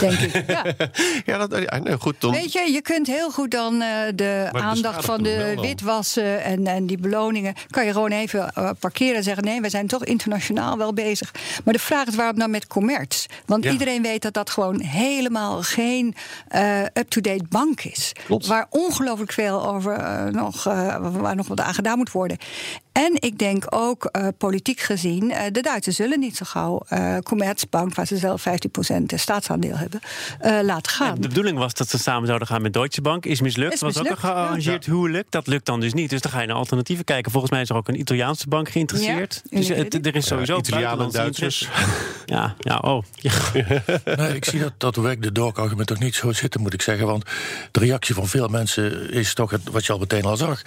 denk 0.00 0.18
ik. 0.18 0.44
Ja. 0.46 0.64
Ja, 1.26 1.46
dat, 1.46 1.62
ja, 1.62 1.78
nee, 1.78 1.98
goed. 1.98 2.14
Dan, 2.18 2.30
Weet 2.30 2.52
je, 2.52 2.70
je 2.72 2.82
kunt 2.82 3.06
heel 3.06 3.30
goed 3.30 3.50
dan 3.50 3.82
eh, 3.82 3.88
de 4.14 4.48
Maar 4.52 4.62
aandacht 4.62 5.04
van 5.04 5.22
de 5.22 5.54
witwassen 5.60 6.42
en, 6.42 6.66
en 6.66 6.86
die 6.86 6.98
beloningen. 6.98 7.54
kan 7.70 7.86
je 7.86 7.92
gewoon 7.92 8.10
even 8.10 8.52
eh, 8.54 8.70
parkeren 8.78 9.16
en 9.16 9.22
zeggen: 9.22 9.44
nee, 9.44 9.60
we 9.60 9.68
zijn 9.70 9.86
toch 9.86 10.04
internationaal 10.04 10.78
wel 10.78 10.92
bezig. 10.92 11.34
Maar 11.64 11.74
de 11.74 11.80
vraag 11.80 12.06
is 12.06 12.14
waarom 12.14 12.38
dan 12.38 12.50
met 12.50 12.66
commerce? 12.66 13.28
Want 13.46 13.64
Ja. 13.64 13.70
iedereen 13.72 14.02
weet 14.02 14.22
dat 14.22 14.34
dat 14.34 14.50
gewoon 14.50 14.80
helemaal 14.80 15.62
geen 15.62 16.14
eh, 16.48 16.82
up-to-date 16.94 17.44
bank 17.48 17.84
is. 17.84 18.12
Klopt. 18.26 18.46
Waar 18.46 18.66
ongelooflijk 18.70 19.32
veel 19.32 19.66
over 19.66 19.92
eh, 19.92 20.24
nog, 20.24 20.66
eh, 20.66 20.96
waar 21.12 21.36
nog 21.36 21.48
wat 21.48 21.60
aan 21.60 21.74
gedaan 21.74 21.98
moet 21.98 22.12
worden. 22.12 22.38
En 22.92 23.12
ik 23.14 23.38
denk 23.38 23.64
ook 23.68 24.04
eh, 24.04 24.26
politiek 24.38 24.80
gezien, 24.80 25.30
eh, 25.30 25.42
de 25.52 25.60
Duitsers 25.62 25.96
zullen 25.96 26.18
niet 26.20 26.36
zo 26.36 26.44
gauw 26.48 26.82
eh 26.88 27.16
Commerzbank, 27.18 27.94
waar 27.94 28.06
ze 28.06 28.16
zelf 28.16 28.42
15% 28.42 29.14
staatsaandeel 29.14 29.76
hebben, 29.76 30.00
eh, 30.40 30.58
laten 30.62 30.92
gaan. 30.92 31.14
De 31.20 31.28
bedoeling 31.28 31.58
was 31.58 31.74
dat 31.74 31.88
ze 31.88 31.98
samen 31.98 32.26
zouden 32.26 32.48
gaan 32.48 32.62
met 32.62 32.72
Deutsche 32.72 33.00
Bank. 33.00 33.26
Is 33.26 33.40
mislukt. 33.40 33.72
Is 33.72 33.80
was 33.80 33.98
ook 33.98 34.06
een 34.08 34.16
gearrangeerd 34.18 34.86
huwelijk. 34.86 35.26
Dat 35.30 35.46
lukt 35.46 35.66
dan 35.66 35.80
dus 35.80 35.92
niet. 35.92 36.10
Dus 36.10 36.20
dan 36.20 36.32
ga 36.32 36.40
je 36.40 36.46
naar 36.46 36.56
alternatieven 36.56 37.04
kijken. 37.04 37.30
Volgens 37.32 37.52
mij 37.52 37.62
is 37.62 37.68
er 37.68 37.76
ook 37.76 37.88
een 37.88 37.98
Italiaanse 38.00 38.48
bank 38.48 38.68
geïnteresseerd. 38.70 39.42
Ja, 39.50 39.56
dus 39.58 39.68
het- 39.68 40.06
er 40.06 40.16
is 40.16 40.26
sowieso 40.26 40.52
Ja, 40.52 40.58
Italianen 40.58 41.04
en 41.06 41.12
Duitsers. 41.12 41.68
Ja, 42.26 42.54
ja, 42.58 42.78
oh. 42.78 43.02
Ja. 43.14 43.32
Nee, 44.16 44.34
ik 44.34 44.44
zie 44.44 44.60
dat, 44.60 44.72
dat 44.76 44.96
werk 44.96 45.22
de 45.22 45.32
dog 45.32 45.54
argument 45.54 45.88
toch 45.88 45.98
niet 45.98 46.14
zo 46.14 46.32
zitten, 46.32 46.60
moet 46.60 46.74
ik 46.74 46.82
zeggen. 46.82 47.06
Want 47.06 47.24
de 47.70 47.80
reactie 47.80 48.14
van 48.14 48.26
veel 48.28 48.48
mensen 48.48 49.10
is 49.10 49.34
toch 49.34 49.50
het, 49.50 49.60
wat 49.70 49.86
je 49.86 49.92
al 49.92 49.98
meteen 49.98 50.24
al 50.24 50.36
zag. 50.36 50.62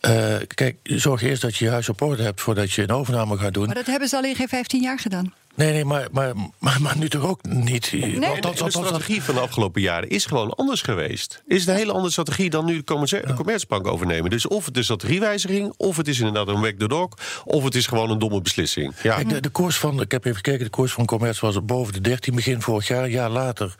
Eh, 0.00 0.34
kijk, 0.54 0.76
zorg 0.82 1.22
eerst 1.22 1.35
dat 1.40 1.56
je 1.56 1.70
huis 1.70 1.88
op 1.88 2.02
orde 2.02 2.22
hebt 2.22 2.40
voordat 2.40 2.72
je 2.72 2.82
een 2.82 2.90
overname 2.90 3.38
gaat 3.38 3.54
doen. 3.54 3.66
Maar 3.66 3.74
dat 3.74 3.86
hebben 3.86 4.08
ze 4.08 4.16
al 4.16 4.24
in 4.24 4.34
geen 4.34 4.48
15 4.48 4.80
jaar 4.80 4.98
gedaan. 4.98 5.32
Nee, 5.56 5.72
nee, 5.72 5.84
maar, 5.84 6.08
maar, 6.12 6.32
maar, 6.58 6.80
maar 6.80 6.98
nu 6.98 7.08
toch 7.08 7.22
ook 7.22 7.42
niet. 7.42 7.92
Nee. 7.92 8.00
Want 8.00 8.14
En 8.14 8.20
dat, 8.20 8.34
de 8.34 8.40
dat, 8.40 8.58
dat, 8.58 8.72
strategie 8.72 9.22
van 9.22 9.34
de 9.34 9.40
afgelopen 9.40 9.80
jaren 9.80 10.08
is 10.08 10.26
gewoon 10.26 10.54
anders 10.54 10.82
geweest. 10.82 11.42
Is 11.46 11.60
het 11.60 11.68
een 11.68 11.74
hele 11.74 11.92
andere 11.92 12.10
strategie 12.10 12.50
dan 12.50 12.64
nu 12.64 12.82
de 12.84 13.22
de 13.26 13.34
Commerzbank 13.34 13.86
overnemen. 13.86 14.30
Dus 14.30 14.46
of 14.46 14.66
het 14.66 14.76
is 14.76 14.84
strategiewijziging, 14.84 15.74
of 15.76 15.96
het 15.96 16.08
is 16.08 16.18
inderdaad 16.18 16.48
een 16.48 16.60
whack 16.60 16.78
the 16.78 16.88
dog... 16.88 17.08
of 17.44 17.64
het 17.64 17.74
is 17.74 17.86
gewoon 17.86 18.10
een 18.10 18.18
domme 18.18 18.40
beslissing. 18.40 18.94
Ja. 19.02 19.14
Kijk, 19.14 19.28
de, 19.28 19.40
de 19.40 19.48
koers 19.48 19.78
van, 19.78 20.00
ik 20.00 20.12
heb 20.12 20.24
even 20.24 20.36
gekeken, 20.36 20.64
de 20.64 20.70
koers 20.70 20.92
van 20.92 21.04
Commerce 21.04 21.46
was 21.46 21.64
boven 21.64 21.92
de 21.92 22.00
13 22.00 22.34
begin 22.34 22.62
vorig 22.62 22.88
jaar. 22.88 23.04
Een 23.04 23.10
jaar 23.10 23.30
later, 23.30 23.74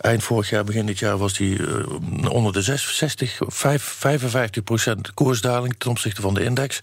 eind 0.00 0.22
vorig 0.22 0.50
jaar, 0.50 0.64
begin 0.64 0.86
dit 0.86 0.98
jaar, 0.98 1.18
was 1.18 1.32
die 1.34 1.66
eh, 1.66 2.30
onder 2.30 2.52
de 2.52 2.62
66, 2.62 3.40
5, 3.46 3.82
55 3.82 4.62
procent 4.62 5.14
koersdaling 5.14 5.74
ten 5.78 5.90
opzichte 5.90 6.20
van 6.20 6.34
de 6.34 6.44
index. 6.44 6.80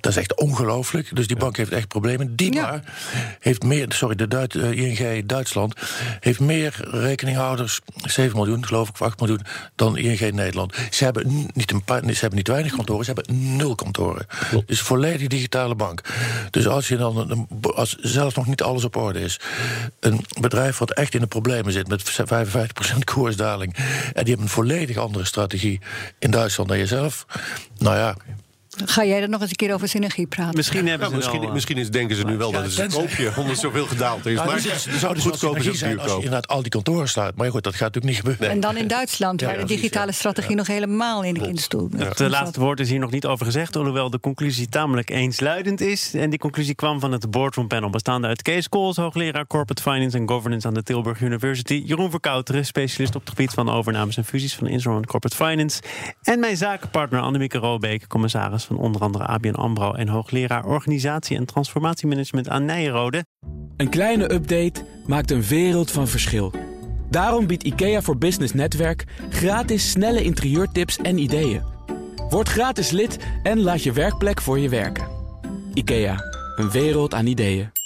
Dat 0.00 0.12
is 0.12 0.18
echt 0.18 0.34
ongelooflijk. 0.34 1.16
Dus 1.16 1.26
die 1.26 1.36
bank 1.36 1.56
heeft 1.56 1.72
echt 1.72 1.88
problemen. 1.88 2.36
Die 2.36 2.52
Ja. 2.52 2.62
maar 2.62 2.82
heeft 3.38 3.62
meer, 3.70 3.86
sorry, 3.92 4.14
de 4.14 4.28
Duit, 4.28 4.54
eh, 4.54 4.70
ING 4.72 5.26
Duitsland 5.26 5.74
heeft 6.20 6.40
meer 6.40 6.74
rekeninghouders, 6.90 7.80
7 8.04 8.36
miljoen 8.36 8.66
geloof 8.66 8.88
ik, 8.88 8.94
of 8.94 9.02
8 9.02 9.20
miljoen, 9.20 9.40
dan 9.76 9.96
ING 9.96 10.20
Nederland. 10.34 10.74
Ze 10.90 11.04
hebben 11.04 11.48
niet, 11.54 11.70
een 11.72 11.84
paar, 11.84 12.00
ze 12.02 12.20
hebben 12.20 12.38
niet 12.38 12.48
weinig 12.48 12.74
kantoren, 12.74 13.04
ze 13.04 13.12
hebben 13.14 13.56
nul 13.56 13.74
kantoren. 13.74 14.26
Dus 14.66 14.78
een 14.78 14.84
volledig 14.84 15.26
digitale 15.28 15.74
bank. 15.74 16.00
Dus 16.50 16.66
als 16.68 16.88
je 16.88 16.96
dan, 16.96 17.30
een- 17.30 17.46
als 17.74 17.96
zelfs 18.00 18.34
nog 18.34 18.46
niet 18.46 18.62
alles 18.62 18.84
op 18.84 18.96
orde 18.96 19.20
is, 19.20 19.40
een 20.00 20.24
bedrijf 20.40 20.78
wat 20.78 20.90
echt 20.92 21.14
in 21.14 21.20
de 21.20 21.26
problemen 21.26 21.72
zit 21.72 21.88
met 21.88 22.02
55% 22.10 23.04
koersdaling, 23.04 23.74
en 23.76 23.84
die 24.12 24.12
hebben 24.14 24.42
een 24.42 24.48
volledig 24.48 24.96
andere 24.96 25.24
strategie 25.24 25.80
in 26.18 26.30
Duitsland 26.30 26.68
dan 26.68 26.78
jezelf. 26.78 27.26
Nou 27.78 27.96
ja, 27.96 28.16
Ga 28.84 29.04
jij 29.04 29.22
er 29.22 29.28
nog 29.28 29.40
eens 29.40 29.50
een 29.50 29.56
keer 29.56 29.74
over 29.74 29.88
synergie 29.88 30.26
praten? 30.26 30.56
Misschien 30.56 30.88
hebben 30.88 31.14
misschien, 31.14 31.42
eh, 31.42 31.52
misschien 31.52 31.76
is, 31.76 31.90
denken 31.90 32.16
ze 32.16 32.24
nu 32.24 32.36
wel 32.36 32.52
dat 32.52 32.62
het 32.62 32.70
is 32.70 32.78
een 32.78 32.90
koopje... 32.90 33.32
omdat 33.36 33.58
zoveel 33.58 33.86
gedaald 33.86 34.26
is. 34.26 34.34
nou, 34.34 34.46
maar 34.46 34.62
dus 34.62 34.84
het 34.84 35.00
zou 35.00 35.14
wel 35.14 35.22
goedkoop 35.22 35.56
is 35.56 35.62
synergie 35.62 35.70
het 35.70 35.78
zijn 35.78 35.98
als 35.98 36.10
je 36.10 36.16
inderdaad 36.16 36.48
al 36.48 36.62
die 36.62 36.70
kantoren 36.70 37.08
slaat. 37.08 37.36
Maar 37.36 37.50
goed, 37.50 37.64
dat 37.64 37.74
gaat 37.74 37.94
natuurlijk 37.94 38.12
niet 38.12 38.32
gebeuren. 38.32 38.56
En 38.56 38.60
dan 38.60 38.76
in 38.76 38.88
Duitsland, 38.88 39.40
waar 39.40 39.54
Ja, 39.54 39.60
de 39.60 39.66
digitale 39.66 40.06
ja. 40.06 40.12
strategie 40.12 40.56
nog 40.56 40.66
helemaal 40.66 41.24
in 41.24 41.34
de 41.34 41.40
kinderstoel 41.40 41.88
Het 41.96 42.20
eh, 42.20 42.28
laatste 42.28 42.60
woord 42.60 42.80
is 42.80 42.90
hier 42.90 42.98
nog 42.98 43.10
niet 43.10 43.26
over 43.26 43.46
gezegd, 43.46 43.76
alhoewel 43.76 44.10
de 44.10 44.20
conclusie 44.20 44.68
tamelijk 44.68 45.10
eensluidend 45.10 45.80
is. 45.80 46.14
En 46.14 46.30
die 46.30 46.38
conclusie 46.38 46.74
kwam 46.74 47.00
van 47.00 47.12
het 47.12 47.30
boardroom 47.30 47.68
panel 47.68 47.90
bestaande 47.90 48.26
uit 48.26 48.42
Kees 48.42 48.68
Kools, 48.68 48.96
hoogleraar 48.96 49.46
Corporate 49.46 49.82
Finance 49.82 50.18
en 50.18 50.28
Governance 50.28 50.66
aan 50.66 50.74
de 50.74 50.82
Tilburg 50.82 51.20
University, 51.20 51.82
Jeroen 51.84 52.10
Verkouteren, 52.10 52.66
specialist 52.66 53.14
op 53.14 53.20
het 53.20 53.30
gebied 53.30 53.50
van 53.50 53.70
overnames 53.70 54.16
en 54.16 54.24
fusies 54.24 54.54
van 54.54 54.66
Inzorn 54.66 55.06
Corporate 55.06 55.36
Finance, 55.36 55.82
en 56.22 56.40
mijn 56.40 56.56
zakenpartner 56.56 57.20
Annemieke 57.20 57.58
Robeek, 57.58 58.06
commissaris 58.08 58.64
van 58.70 58.78
onder 58.78 59.00
andere 59.00 59.26
ABN 59.26 59.54
AMRO 59.54 59.92
en 59.92 60.08
hoogleraar 60.08 60.64
Organisatie 60.64 61.36
en 61.36 61.44
Transformatiemanagement 61.44 62.48
aan 62.48 62.64
Nijrode. 62.64 63.24
Een 63.76 63.88
kleine 63.88 64.32
update 64.32 64.84
maakt 65.06 65.30
een 65.30 65.42
wereld 65.42 65.90
van 65.90 66.08
verschil. 66.08 66.52
Daarom 67.08 67.46
biedt 67.46 67.62
IKEA 67.62 68.02
voor 68.02 68.18
Business 68.18 68.52
Netwerk 68.52 69.04
gratis 69.30 69.90
snelle 69.90 70.22
interieurtips 70.22 70.96
en 70.96 71.18
ideeën. 71.18 71.62
Word 72.28 72.48
gratis 72.48 72.90
lid 72.90 73.18
en 73.42 73.60
laat 73.60 73.82
je 73.82 73.92
werkplek 73.92 74.40
voor 74.40 74.58
je 74.58 74.68
werken. 74.68 75.08
IKEA, 75.74 76.16
een 76.56 76.70
wereld 76.70 77.14
aan 77.14 77.26
ideeën. 77.26 77.79